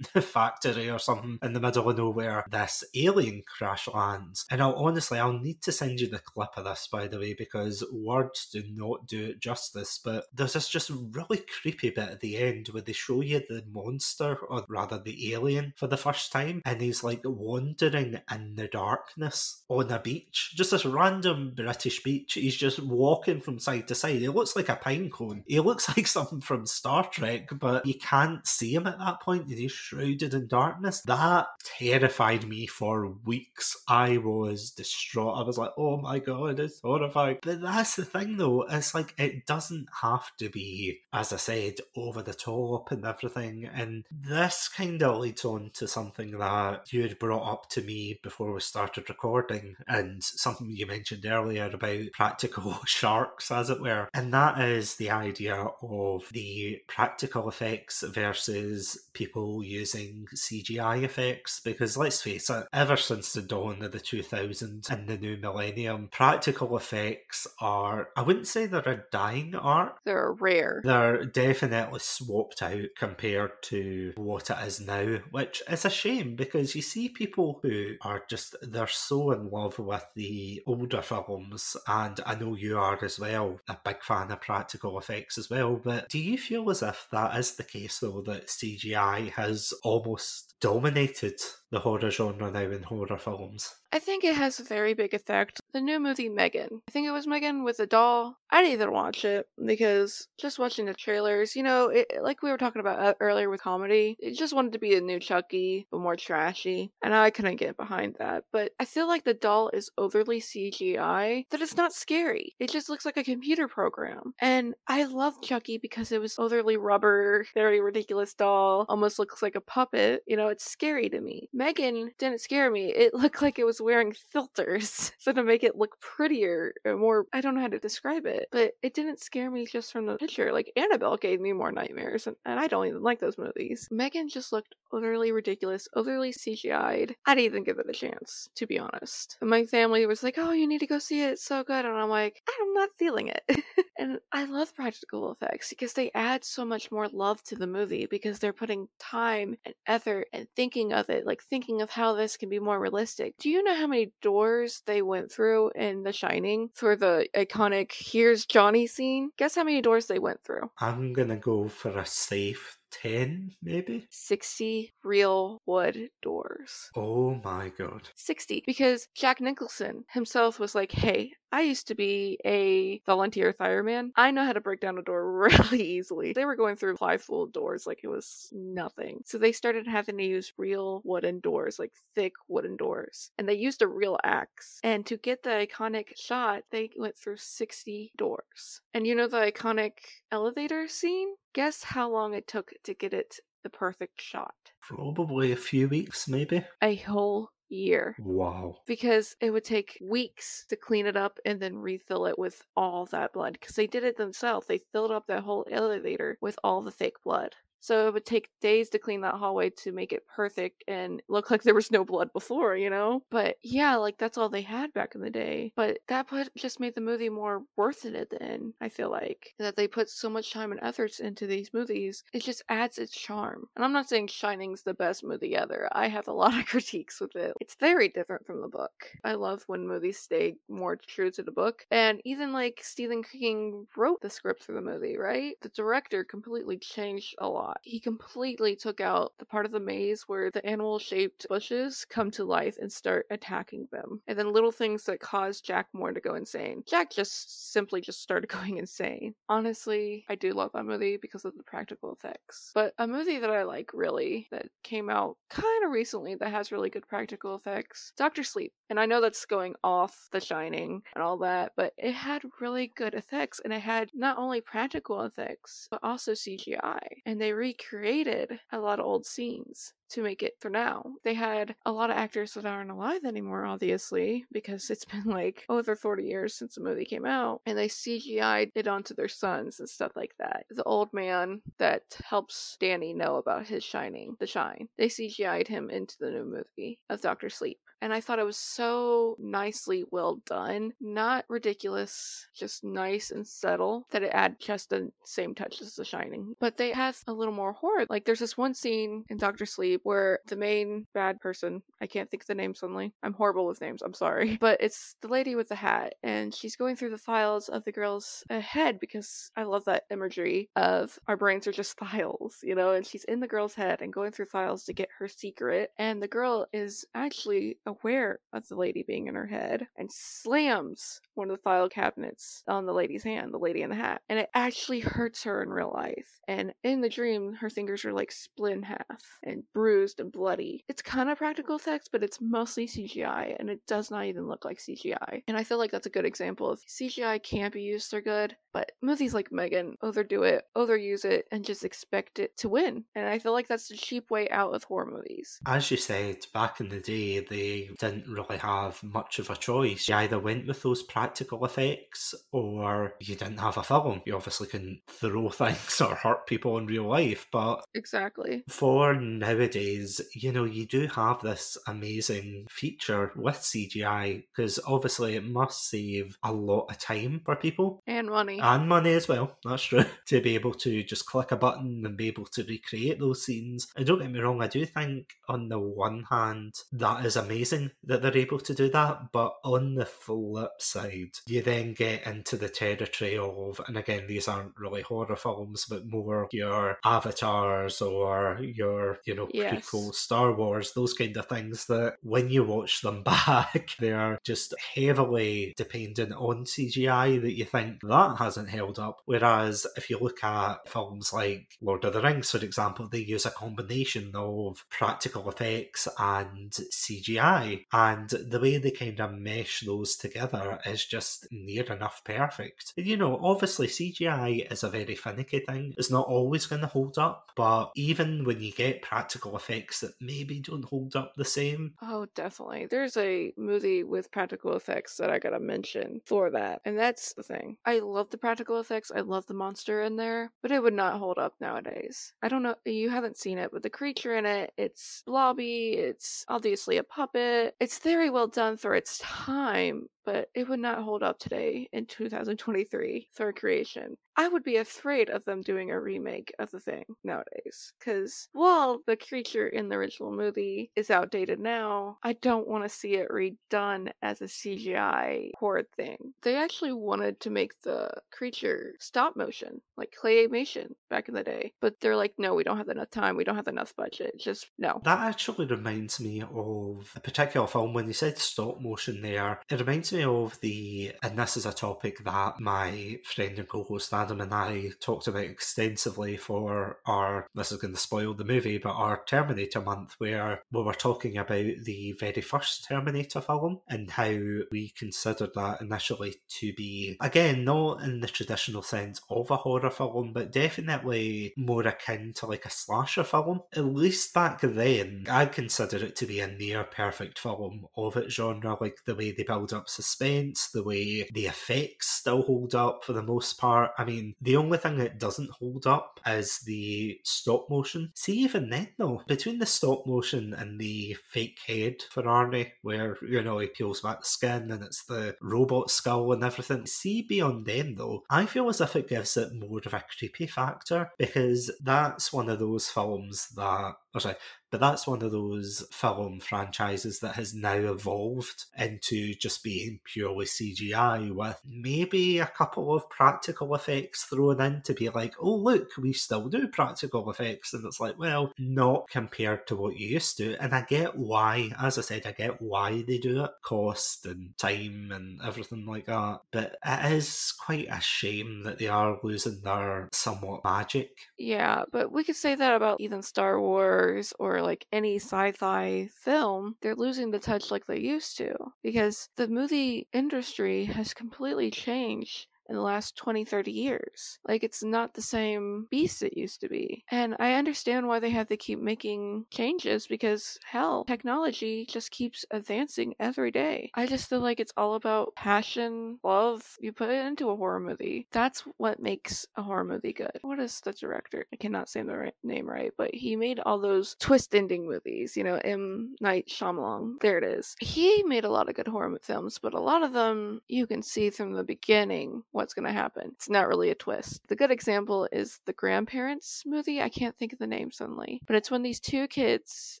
[0.14, 2.44] a factory or something in the middle of nowhere.
[2.50, 4.46] This alien crash lands.
[4.50, 7.34] And I'll honestly, I'll need to send you the clip of this, by the way,
[7.34, 9.98] because words do not do it justice.
[10.02, 13.64] But there's this just really creepy bit at the end where they show you the
[13.70, 16.62] monster, or rather the alien, for the first time.
[16.64, 20.52] And he's like wandering in the darkness on a beach.
[20.56, 22.34] Just this random British beach.
[22.34, 24.22] He's just walking from side to side.
[24.22, 25.44] It looks like a pine cone.
[25.46, 29.28] He looks like something from Star Trek, but you can't see him at that point,
[29.28, 29.58] point.
[29.58, 31.02] he's shrouded in darkness.
[31.02, 31.46] That
[31.78, 33.76] terrified me for weeks.
[33.86, 35.38] I was distraught.
[35.38, 37.38] I was like, oh my god, it's horrifying.
[37.42, 41.76] But that's the thing though, it's like it doesn't have to be, as I said,
[41.96, 43.66] over the top and everything.
[43.66, 44.04] And
[44.38, 48.52] this kind of leads on to something that you had brought up to me before
[48.52, 54.08] we started recording, and something you mentioned earlier about practical sharks, as it were.
[54.14, 61.60] And that is the idea of the practical effects versus people using CGI effects.
[61.64, 66.08] Because let's face it, ever since the dawn of the 2000s and the new millennium,
[66.12, 69.96] practical effects are, I wouldn't say they're a dying art.
[70.04, 70.80] They're rare.
[70.84, 76.74] They're definitely swapped out compared to what it is now, which is a shame because
[76.74, 82.20] you see people who are just, they're so in love with the older films, and
[82.26, 85.80] I know you are as well, a big fan of practical effects as well.
[85.82, 90.47] But do you feel as if that is the case though, that CGI has almost
[90.60, 91.40] dominated
[91.70, 93.74] the horror genre now in horror films?
[93.92, 95.60] I think it has a very big effect.
[95.72, 96.82] The new movie Megan.
[96.88, 98.36] I think it was Megan with a doll.
[98.50, 102.50] I didn't even watch it because just watching the trailers, you know, it, like we
[102.50, 105.86] were talking about uh, earlier with comedy, it just wanted to be a new Chucky,
[105.90, 106.90] but more trashy.
[107.02, 108.44] And I couldn't get behind that.
[108.52, 112.54] But I feel like the doll is overly CGI, that it's not scary.
[112.58, 114.34] It just looks like a computer program.
[114.40, 119.54] And I love Chucky because it was overly rubber, very ridiculous doll, almost looks like
[119.54, 120.22] a puppet.
[120.26, 121.48] You know, it's scary to me.
[121.52, 122.92] Megan didn't scare me.
[122.92, 127.26] It looked like it was wearing filters so to make it look prettier or more
[127.32, 128.48] I don't know how to describe it.
[128.50, 130.52] But it didn't scare me just from the picture.
[130.52, 133.88] Like Annabelle gave me more nightmares and, and I don't even like those movies.
[133.90, 137.14] Megan just looked utterly ridiculous, utterly CGI'd.
[137.26, 139.36] I didn't even give it a chance, to be honest.
[139.40, 141.84] And my family was like, Oh, you need to go see it, it's so good
[141.84, 143.64] and I'm like, I'm not feeling it.
[143.98, 148.06] and I love practical effects because they add so much more love to the movie
[148.06, 152.36] because they're putting time and effort and thinking of it, like thinking of how this
[152.36, 153.34] can be more realistic.
[153.38, 157.92] Do you know how many doors they went through in The Shining for the iconic
[157.92, 159.30] Here's Johnny scene?
[159.36, 160.70] Guess how many doors they went through?
[160.80, 164.06] I'm gonna go for a safe 10, maybe?
[164.10, 166.90] 60 real wood doors.
[166.96, 168.08] Oh my god.
[168.14, 168.62] 60.
[168.66, 174.12] Because Jack Nicholson himself was like, hey, I used to be a volunteer fireman.
[174.16, 176.32] I know how to break down a door really easily.
[176.32, 179.22] They were going through plywood doors like it was nothing.
[179.24, 183.30] So they started having to use real wooden doors, like thick wooden doors.
[183.38, 184.78] And they used a real axe.
[184.82, 188.80] And to get the iconic shot, they went through 60 doors.
[188.94, 189.92] And you know the iconic
[190.30, 191.34] elevator scene?
[191.54, 194.54] Guess how long it took to get it the perfect shot?
[194.80, 196.64] Probably a few weeks, maybe.
[196.82, 198.82] A whole year Wow.
[198.86, 203.06] because it would take weeks to clean it up and then refill it with all
[203.06, 204.66] that blood because they did it themselves.
[204.66, 207.56] They filled up that whole elevator with all the fake blood.
[207.80, 211.50] So it would take days to clean that hallway to make it perfect and look
[211.50, 213.22] like there was no blood before, you know?
[213.30, 215.72] But yeah, like that's all they had back in the day.
[215.76, 219.54] But that put just made the movie more worth it then, I feel like.
[219.58, 222.24] That they put so much time and efforts into these movies.
[222.32, 223.68] It just adds its charm.
[223.76, 225.88] And I'm not saying Shining's the best movie ever.
[225.92, 227.54] I have a lot of critiques with it.
[227.60, 228.92] It's very different from the book.
[229.24, 231.86] I love when movies stay more true to the book.
[231.90, 235.56] And even like Stephen King wrote the script for the movie, right?
[235.60, 237.67] The director completely changed a lot.
[237.82, 242.30] He completely took out the part of the maze where the animal shaped bushes come
[242.32, 244.20] to life and start attacking them.
[244.26, 246.82] And then little things that cause Jack Moore to go insane.
[246.86, 249.34] Jack just simply just started going insane.
[249.48, 252.70] Honestly, I do love that movie because of the practical effects.
[252.74, 256.72] But a movie that I like really that came out kind of recently that has
[256.72, 258.72] really good practical effects Doctor Sleep.
[258.90, 262.92] And I know that's going off The Shining and all that, but it had really
[262.96, 266.98] good effects and it had not only practical effects, but also CGI.
[267.26, 269.92] And they recreated a lot of old scenes.
[270.10, 271.04] to make it for now.
[271.22, 275.66] They had a lot of actors that aren't alive anymore, obviously, because it's been like
[275.68, 279.80] over 40 years since the movie came out, and they CGI'd it onto their sons
[279.80, 280.64] and stuff like that.
[280.70, 285.90] The old man that helps Danny know about his shining, the shine, they CGI'd him
[285.90, 290.40] into the new movie of Doctor Sleep and I thought it was so nicely well
[290.46, 290.92] done.
[291.00, 296.04] Not ridiculous, just nice and subtle that it had just the same touch as The
[296.04, 296.54] Shining.
[296.60, 298.06] But they have a little more horror.
[298.08, 302.30] Like there's this one scene in Doctor Sleep where the main bad person, I can't
[302.30, 303.12] think of the name suddenly.
[303.22, 304.58] I'm horrible with names, I'm sorry.
[304.68, 307.92] But it's the lady with the hat, and she's going through the files of the
[307.92, 312.92] girl's head because I love that imagery of our brains are just files, you know,
[312.92, 315.92] and she's in the girl's head and going through files to get her secret.
[315.98, 321.20] And the girl is actually aware of the lady being in her head and slams
[321.34, 324.22] one of the file cabinets on the lady's hand, the lady in the hat.
[324.28, 326.40] And it actually hurts her in real life.
[326.46, 330.84] And in the dream, her fingers are like split in half and bruised and bloody.
[330.88, 334.64] It's kind of practical effects, but it's mostly CGI and it does not even look
[334.64, 335.42] like CGI.
[335.48, 338.56] And I feel like that's a good example of CGI can't be used for good,
[338.72, 343.04] but movies like Megan overdo it, overuse it, and just expect it to win.
[343.14, 345.60] And I feel like that's the cheap way out of horror movies.
[345.66, 350.08] As you said, back in the day, they didn't really have much of a choice.
[350.08, 354.22] You either went with those practical effects or you didn't have a film.
[354.26, 360.20] You obviously couldn't throw things or hurt people in real life, but exactly for nowadays,
[360.34, 366.36] you know, you do have this amazing feature with CGI because obviously it must save
[366.42, 369.56] a lot of time for people and money and money as well.
[369.64, 373.18] That's true to be able to just click a button and be able to recreate
[373.18, 373.88] those scenes.
[373.96, 377.67] And don't get me wrong, I do think on the one hand that is amazing
[377.72, 379.32] amazing that they're able to do that.
[379.32, 384.48] But on the flip side, you then get into the territory of, and again, these
[384.48, 389.74] aren't really horror films, but more your avatars or your, you know, yes.
[389.74, 394.38] prequel Star Wars, those kind of things that when you watch them back, they are
[394.44, 399.18] just heavily dependent on CGI that you think that hasn't held up.
[399.24, 403.46] Whereas if you look at films like Lord of the Rings, for example, they use
[403.46, 407.57] a combination of practical effects and CGI
[407.92, 412.92] and the way they kind of mesh those together is just near enough perfect.
[412.96, 415.94] You know, obviously CGI is a very finicky thing.
[415.96, 420.12] It's not always going to hold up, but even when you get practical effects that
[420.20, 421.94] maybe don't hold up the same.
[422.02, 422.86] Oh, definitely.
[422.86, 426.80] There's a movie with practical effects that I gotta mention for that.
[426.84, 427.76] And that's the thing.
[427.84, 429.10] I love the practical effects.
[429.14, 432.32] I love the monster in there, but it would not hold up nowadays.
[432.42, 432.74] I don't know.
[432.84, 435.90] You haven't seen it, but the creature in it, it's blobby.
[435.90, 437.47] It's obviously a puppet
[437.80, 442.04] it's very well done for its time, but it would not hold up today in
[442.04, 444.14] 2023 for creation.
[444.36, 447.92] I would be afraid of them doing a remake of the thing nowadays.
[447.98, 452.88] Because while the creature in the original movie is outdated now, I don't want to
[452.88, 456.34] see it redone as a CGI horror thing.
[456.42, 461.72] They actually wanted to make the creature stop motion, like claymation back in the day.
[461.80, 464.38] But they're like, no, we don't have enough time, we don't have enough budget.
[464.38, 465.00] Just no.
[465.02, 469.60] That actually reminds me of a particular film when they said stop motion there.
[469.68, 473.84] It reminds me of the, and this is a topic that my friend and co
[473.84, 478.44] host Adam and I talked about extensively for our, this is going to spoil the
[478.44, 483.80] movie, but our Terminator month, where we were talking about the very first Terminator film
[483.88, 484.34] and how
[484.70, 489.90] we considered that initially to be, again, not in the traditional sense of a horror
[489.90, 493.60] film, but definitely more akin to like a slasher film.
[493.74, 498.34] At least back then, I consider it to be a near perfect film of its
[498.34, 503.04] genre, like the way they build up suspense, the way the effects still hold up
[503.04, 503.92] for the most part.
[503.96, 508.10] I mean, mean, the only thing that doesn't hold up is the stop motion.
[508.14, 513.16] See, even then, though, between the stop motion and the fake head for Arnie, where,
[513.22, 517.22] you know, he peels back the skin and it's the robot skull and everything, see,
[517.22, 521.10] beyond them, though, I feel as if it gives it more of a creepy factor
[521.18, 524.36] because that's one of those films that, or sorry,
[524.70, 530.46] but that's one of those film franchises that has now evolved into just being purely
[530.46, 535.90] CGI with maybe a couple of practical effects thrown in to be like, oh, look,
[535.98, 537.74] we still do practical effects.
[537.74, 540.56] And it's like, well, not compared to what you used to.
[540.56, 544.56] And I get why, as I said, I get why they do it cost and
[544.58, 546.40] time and everything like that.
[546.50, 551.10] But it is quite a shame that they are losing their somewhat magic.
[551.38, 553.97] Yeah, but we could say that about even Star Wars
[554.38, 559.48] or like any sci-fi film, they're losing the touch like they used to because the
[559.48, 564.38] movie industry has completely changed in the last 20, 30 years.
[564.46, 567.04] Like, it's not the same beast it used to be.
[567.10, 572.44] And I understand why they have to keep making changes because, hell, technology just keeps
[572.50, 573.90] advancing every day.
[573.94, 576.62] I just feel like it's all about passion, love.
[576.80, 578.26] You put it into a horror movie.
[578.32, 580.38] That's what makes a horror movie good.
[580.42, 581.46] What is the director?
[581.52, 585.36] I cannot say the right name right, but he made all those twist ending movies,
[585.36, 586.14] you know, M.
[586.20, 587.20] Night Shyamalan.
[587.20, 587.74] There it is.
[587.80, 591.02] He made a lot of good horror films, but a lot of them you can
[591.02, 593.30] see from the beginning what's going to happen.
[593.36, 594.40] It's not really a twist.
[594.48, 597.00] The good example is the Grandparents smoothie.
[597.00, 600.00] I can't think of the name suddenly, but it's when these two kids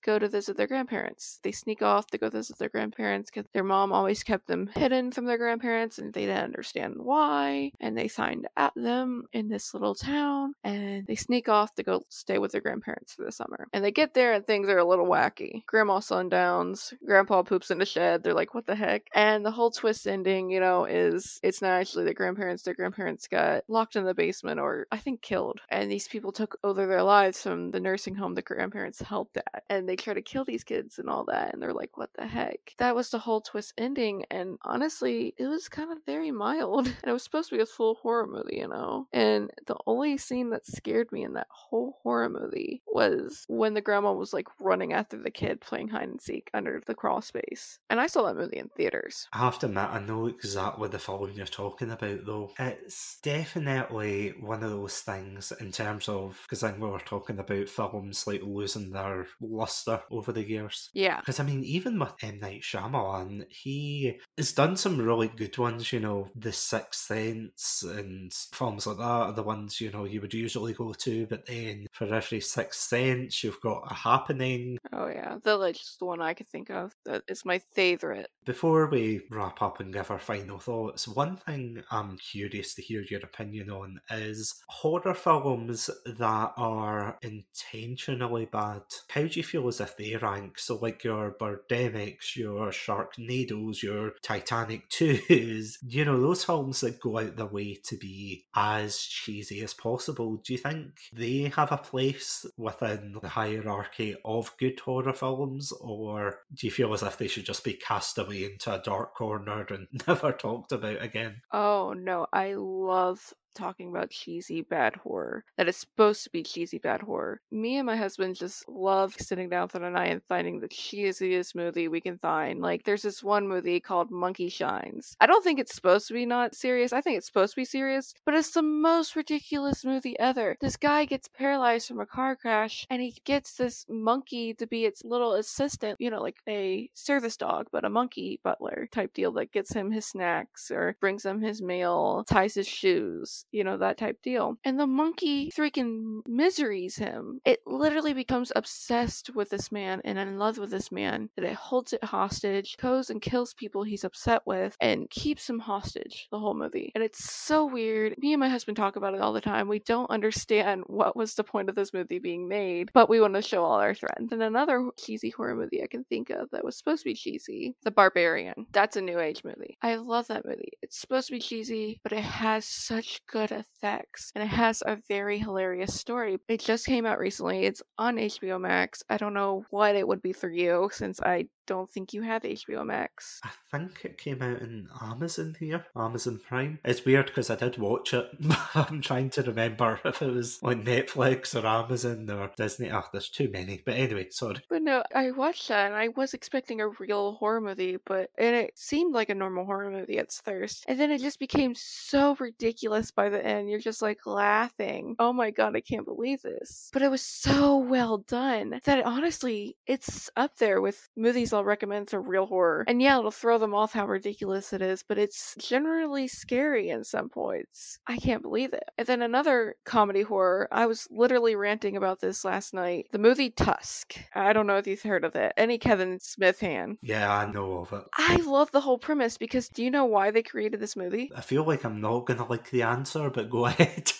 [0.04, 1.38] go to visit their grandparents.
[1.44, 5.12] They sneak off to go visit their grandparents because their mom always kept them hidden
[5.12, 7.70] from their grandparents and they didn't understand why.
[7.78, 12.02] And they signed at them in this little town and they sneak off to go
[12.08, 13.68] stay with their grandparents for the summer.
[13.72, 15.64] And they get there and things are a little wacky.
[15.66, 18.24] Grandma sundowns, grandpa poops in the shed.
[18.24, 19.06] They're like, what the heck?
[19.14, 22.47] And the whole twist ending, you know, is it's not actually the grandparents.
[22.56, 25.60] Their grandparents got locked in the basement or I think killed.
[25.68, 29.64] And these people took over their lives from the nursing home the grandparents helped at.
[29.68, 31.52] And they try to kill these kids and all that.
[31.52, 32.74] And they're like, what the heck?
[32.78, 34.24] That was the whole twist ending.
[34.30, 36.86] And honestly, it was kind of very mild.
[37.00, 39.06] And it was supposed to be a full horror movie, you know?
[39.12, 43.80] And the only scene that scared me in that whole horror movie was when the
[43.80, 47.78] grandma was like running after the kid playing hide and seek under the crawl space.
[47.90, 49.28] And I saw that movie in theaters.
[49.32, 52.37] I have to admit, I know exactly the film you're talking about, though.
[52.58, 57.38] It's definitely one of those things in terms of, because I think we were talking
[57.38, 60.90] about films like losing their luster over the years.
[60.94, 61.20] Yeah.
[61.20, 62.40] Because I mean, even with M.
[62.40, 68.32] Night Shyamalan, he has done some really good ones, you know, The Sixth Sense and
[68.52, 71.86] films like that are the ones, you know, you would usually go to, but then
[71.92, 74.78] for every Sixth Sense, you've got a happening.
[74.92, 75.36] Oh, yeah.
[75.42, 75.58] the
[75.98, 76.92] the one I could think of.
[77.04, 78.28] That is my favorite.
[78.44, 83.02] Before we wrap up and give our final thoughts, one thing I'm curious to hear
[83.02, 88.82] your opinion on is horror films that are intentionally bad.
[89.10, 90.58] How do you feel as if they rank?
[90.58, 97.18] So, like your Birdemics, your Sharknadoes, your Titanic 2s, you know, those films that go
[97.18, 101.78] out their way to be as cheesy as possible, do you think they have a
[101.78, 107.28] place within the hierarchy of good horror films, or do you feel as if they
[107.28, 111.40] should just be cast away into a dark corner and never talked about again?
[111.52, 112.17] Oh, no.
[112.32, 117.40] I love talking about cheesy bad horror that is supposed to be cheesy bad horror.
[117.50, 121.54] Me and my husband just love sitting down for the night and finding the cheesiest
[121.54, 122.60] movie we can find.
[122.60, 125.16] Like there's this one movie called Monkey Shines.
[125.20, 126.92] I don't think it's supposed to be not serious.
[126.92, 130.56] I think it's supposed to be serious, but it's the most ridiculous movie ever.
[130.60, 134.84] This guy gets paralyzed from a car crash and he gets this monkey to be
[134.84, 139.32] its little assistant, you know, like a service dog, but a monkey butler type deal
[139.32, 143.76] that gets him his snacks or brings him his mail, ties his shoes you know,
[143.78, 144.56] that type deal.
[144.64, 147.40] And the monkey freaking miseries him.
[147.44, 151.54] It literally becomes obsessed with this man and in love with this man that it
[151.54, 156.38] holds it hostage, goes and kills people he's upset with, and keeps him hostage the
[156.38, 156.92] whole movie.
[156.94, 158.16] And it's so weird.
[158.18, 159.68] Me and my husband talk about it all the time.
[159.68, 163.34] We don't understand what was the point of this movie being made, but we want
[163.34, 164.32] to show all our friends.
[164.32, 167.74] And another cheesy horror movie I can think of that was supposed to be cheesy,
[167.82, 168.66] The Barbarian.
[168.72, 169.76] That's a new age movie.
[169.82, 170.72] I love that movie.
[170.82, 174.96] It's supposed to be cheesy, but it has such good effects and it has a
[175.08, 176.38] very hilarious story.
[176.48, 177.64] It just came out recently.
[177.66, 179.02] It's on HBO Max.
[179.08, 182.42] I don't know what it would be for you since I don't think you have
[182.42, 183.40] HBO Max.
[183.44, 186.78] I think it came out in Amazon here, Amazon Prime.
[186.82, 188.26] It's weird because I did watch it.
[188.74, 192.90] I'm trying to remember if it was on Netflix or Amazon or Disney.
[192.90, 193.82] Oh, there's too many.
[193.84, 194.62] But anyway, sorry.
[194.70, 198.56] But no, I watched that and I was expecting a real horror movie, but and
[198.56, 200.84] it seemed like a normal horror movie at first.
[200.88, 203.68] And then it just became so ridiculous by the end.
[203.68, 205.16] You're just like laughing.
[205.18, 206.88] Oh my god, I can't believe this.
[206.94, 212.08] But it was so well done that honestly, it's up there with movies I'll recommend
[212.08, 212.84] for real horror.
[212.86, 217.04] And yeah, it'll throw them off how ridiculous it is, but it's generally scary in
[217.04, 217.98] some points.
[218.06, 218.84] I can't believe it.
[218.96, 223.06] And then another comedy horror, I was literally ranting about this last night.
[223.10, 224.14] The movie Tusk.
[224.34, 225.52] I don't know if you've heard of it.
[225.56, 226.96] Any Kevin Smith fan?
[227.02, 228.04] Yeah, I know of it.
[228.16, 231.30] I love the whole premise because do you know why they created this movie?
[231.34, 234.12] I feel like I'm not to like the answer, but go ahead.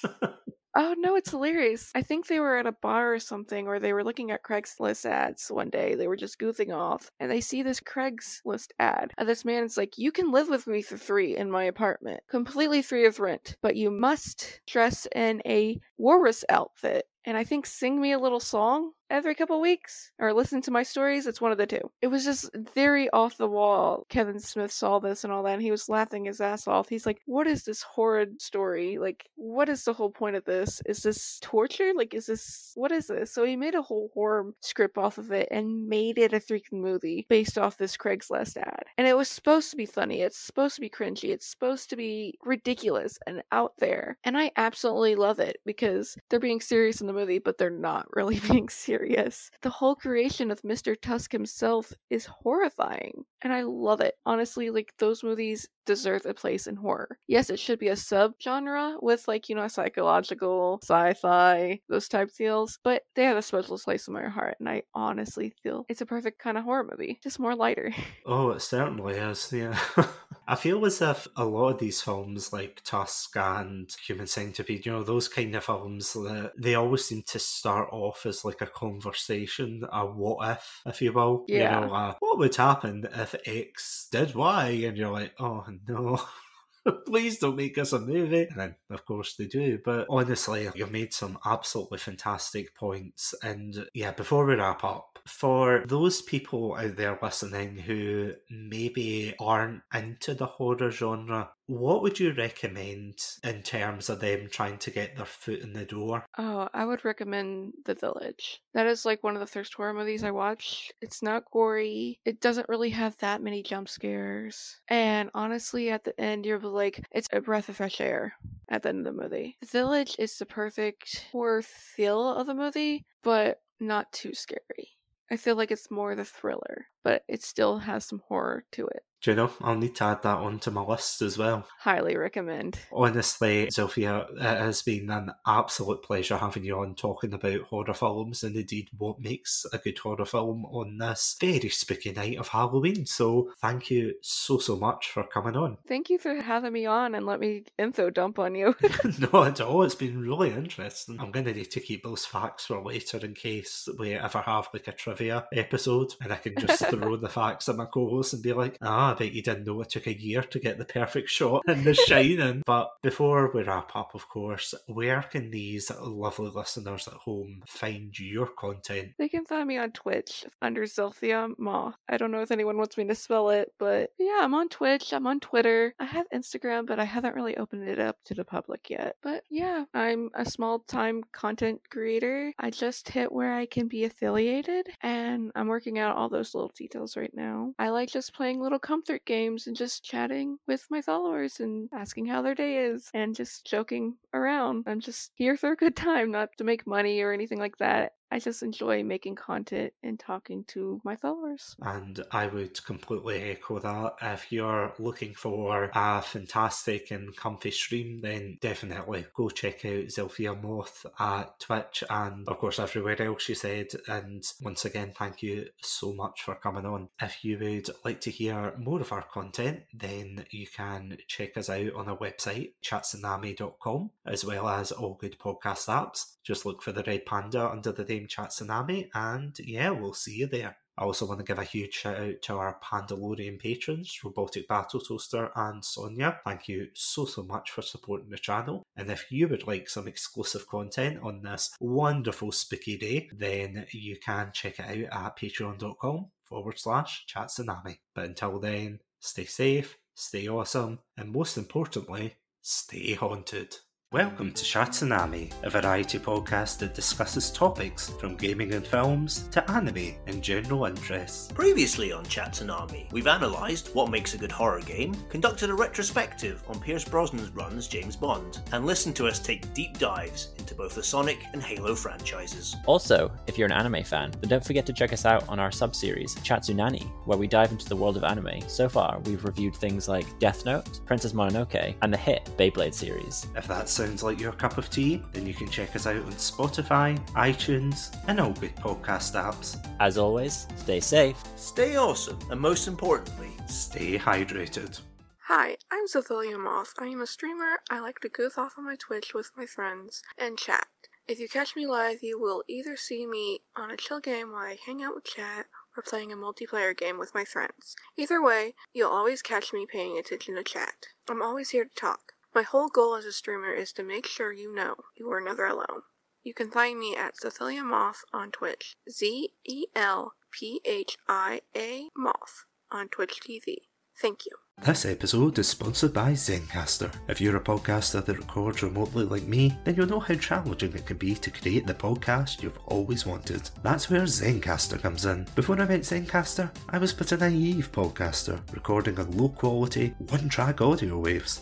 [0.80, 1.90] Oh no, it's hilarious.
[1.96, 5.04] I think they were at a bar or something, or they were looking at Craigslist
[5.06, 5.96] ads one day.
[5.96, 9.12] They were just goofing off, and they see this Craigslist ad.
[9.18, 12.20] And this man is like, You can live with me for free in my apartment,
[12.30, 17.66] completely free of rent, but you must dress in a walrus outfit and I think
[17.66, 21.26] sing me a little song every couple weeks or listen to my stories.
[21.26, 21.90] It's one of the two.
[22.02, 24.06] It was just very off the wall.
[24.08, 26.88] Kevin Smith saw this and all that, and he was laughing his ass off.
[26.88, 28.98] He's like, What is this horrid story?
[28.98, 30.82] Like, what is the whole point of this?
[30.86, 31.92] Is this torture?
[31.94, 33.32] Like, is this, what is this?
[33.32, 36.80] So he made a whole horror script off of it and made it a freaking
[36.80, 38.84] movie based off this Craigslist ad.
[38.96, 40.22] And it was supposed to be funny.
[40.22, 41.30] It's supposed to be cringy.
[41.30, 44.18] It's supposed to be ridiculous and out there.
[44.24, 48.38] And I absolutely love it because they're being serious the movie, but they're not really
[48.50, 49.50] being serious.
[49.62, 50.96] The whole creation of Mr.
[51.00, 54.14] Tusk himself is horrifying, and I love it.
[54.24, 57.18] Honestly, like those movies deserve a place in horror.
[57.26, 62.78] Yes, it should be a subgenre with like, you know, psychological, sci-fi, those type deals,
[62.84, 66.06] but they have a special place in my heart, and I honestly feel it's a
[66.06, 67.92] perfect kind of horror movie, just more lighter.
[68.26, 69.78] Oh, it certainly is, yeah.
[70.50, 74.92] I feel as if a lot of these films, like Tusk and Human Centipede, you
[74.92, 76.16] know, those kind of films,
[76.56, 81.12] they always seem to start off as like a conversation, a what if, if you
[81.12, 81.44] will.
[81.48, 81.80] Yeah.
[81.80, 84.68] You know, uh, what would happen if X did Y?
[84.86, 86.18] And you're like, oh no.
[87.06, 88.46] Please don't make us a movie.
[88.50, 89.78] And then, of course, they do.
[89.84, 93.34] But honestly, you've made some absolutely fantastic points.
[93.42, 99.82] And yeah, before we wrap up, for those people out there listening who maybe aren't
[99.94, 105.16] into the horror genre, what would you recommend in terms of them trying to get
[105.16, 106.24] their foot in the door?
[106.38, 108.62] Oh, I would recommend The Village.
[108.72, 110.92] That is like one of the first horror movies I watched.
[111.02, 112.20] It's not gory.
[112.24, 114.80] It doesn't really have that many jump scares.
[114.88, 118.32] And honestly, at the end, you're like, it's a breath of fresh air
[118.70, 119.56] at the end of the movie.
[119.60, 124.97] The Village is the perfect horror feel of the movie, but not too scary.
[125.30, 129.06] I feel like it's more the thriller, but it still has some horror to it.
[129.20, 131.66] Do you know, I'll need to add that onto my list as well.
[131.80, 132.78] Highly recommend.
[132.92, 138.44] Honestly, Zelphia, it has been an absolute pleasure having you on talking about horror films
[138.44, 143.06] and indeed what makes a good horror film on this very spooky night of Halloween.
[143.06, 145.78] So thank you so, so much for coming on.
[145.88, 148.76] Thank you for having me on and let me info dump on you.
[149.32, 149.82] no, at all.
[149.82, 151.18] It's been really interesting.
[151.18, 154.68] I'm going to need to keep those facts for later in case we ever have
[154.72, 158.34] like a trivia episode and I can just throw the facts at my co host
[158.34, 160.76] and be like, ah, I bet you didn't know it took a year to get
[160.76, 162.62] the perfect shot in The Shining.
[162.66, 168.18] but before we wrap up, of course, where can these lovely listeners at home find
[168.18, 169.12] your content?
[169.18, 171.96] They can find me on Twitch under Zelphia Moth.
[172.08, 175.12] I don't know if anyone wants me to spell it, but yeah, I'm on Twitch.
[175.14, 175.94] I'm on Twitter.
[175.98, 179.16] I have Instagram, but I haven't really opened it up to the public yet.
[179.22, 182.52] But yeah, I'm a small time content creator.
[182.58, 186.72] I just hit where I can be affiliated, and I'm working out all those little
[186.76, 187.72] details right now.
[187.78, 188.78] I like just playing little
[189.24, 193.66] games and just chatting with my followers and asking how their day is and just
[193.66, 194.84] joking around.
[194.86, 198.12] I'm just here for a good time, not to make money or anything like that.
[198.30, 201.74] I just enjoy making content and talking to my followers.
[201.80, 204.14] And I would completely echo that.
[204.20, 210.60] If you're looking for a fantastic and comfy stream, then definitely go check out Zelphia
[210.60, 213.88] Moth at Twitch and, of course, everywhere else you said.
[214.08, 217.08] And once again, thank you so much for coming on.
[217.20, 221.70] If you would like to hear more of our content, then you can check us
[221.70, 226.34] out on our website, chatsunami.com, as well as all good podcast apps.
[226.42, 230.46] Just look for the Red Panda under the name Chatsunami, and yeah, we'll see you
[230.46, 230.76] there.
[230.96, 234.98] I also want to give a huge shout out to our Pandalorian patrons, Robotic Battle
[234.98, 236.40] Toaster and Sonia.
[236.44, 238.82] Thank you so, so much for supporting the channel.
[238.96, 244.16] And if you would like some exclusive content on this wonderful spooky day, then you
[244.18, 247.98] can check it out at patreon.com forward slash chatsunami.
[248.12, 253.76] But until then, stay safe, stay awesome, and most importantly, stay haunted.
[254.10, 260.14] Welcome to Chatsunami, a variety podcast that discusses topics from gaming and films to anime
[260.26, 261.52] and general interests.
[261.52, 266.80] Previously on Chatsunami, we've analysed what makes a good horror game, conducted a retrospective on
[266.80, 270.94] Pierce Brosnan's run as James Bond, and listened to us take deep dives into both
[270.94, 272.76] the Sonic and Halo franchises.
[272.86, 275.70] Also, if you're an anime fan, then don't forget to check us out on our
[275.70, 278.66] sub-series, Chatsunani, where we dive into the world of anime.
[278.68, 283.46] So far, we've reviewed things like Death Note, Princess Mononoke, and the hit Beyblade series.
[283.54, 286.32] If that's sounds like your cup of tea, then you can check us out on
[286.34, 289.76] Spotify, iTunes, and all good podcast apps.
[289.98, 295.00] As always, stay safe, stay awesome, and most importantly, stay hydrated.
[295.48, 296.94] Hi, I'm Zelphia Moth.
[297.00, 297.80] I am a streamer.
[297.90, 300.86] I like to goof off on my Twitch with my friends and chat.
[301.26, 304.62] If you catch me live, you will either see me on a chill game while
[304.62, 307.96] I hang out with chat or playing a multiplayer game with my friends.
[308.16, 311.08] Either way, you'll always catch me paying attention to chat.
[311.28, 312.34] I'm always here to talk.
[312.54, 315.66] My whole goal as a streamer is to make sure you know you are never
[315.66, 316.02] alone.
[316.42, 318.96] You can find me at Zelphia Moth on Twitch.
[319.10, 323.76] Z E L P H I A Moth on Twitch TV.
[324.20, 324.52] Thank you.
[324.84, 327.12] This episode is sponsored by Zencastr.
[327.28, 331.06] If you're a podcaster that records remotely like me, then you'll know how challenging it
[331.06, 333.70] can be to create the podcast you've always wanted.
[333.82, 335.46] That's where Zencastr comes in.
[335.54, 340.48] Before I met Zencastr, I was but a naive podcaster, recording on low quality, one
[340.48, 341.60] track audio waves.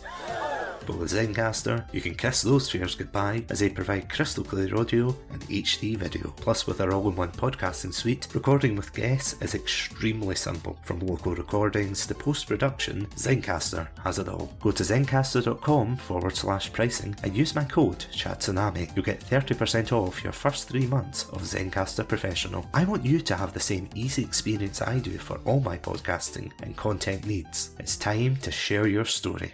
[0.87, 5.13] But with Zencastr, you can kiss those fears goodbye as they provide crystal clear audio
[5.33, 6.33] and HD video.
[6.37, 10.79] Plus, with our all in one podcasting suite, recording with guests is extremely simple.
[10.83, 14.53] From local recordings to post production, Zencastr has it all.
[14.61, 18.95] Go to zencastr.com forward slash pricing and use my code CHATSUNAMI.
[18.95, 22.65] You'll get 30% off your first three months of Zencastr Professional.
[22.73, 26.49] I want you to have the same easy experience I do for all my podcasting
[26.63, 27.71] and content needs.
[27.77, 29.53] It's time to share your story.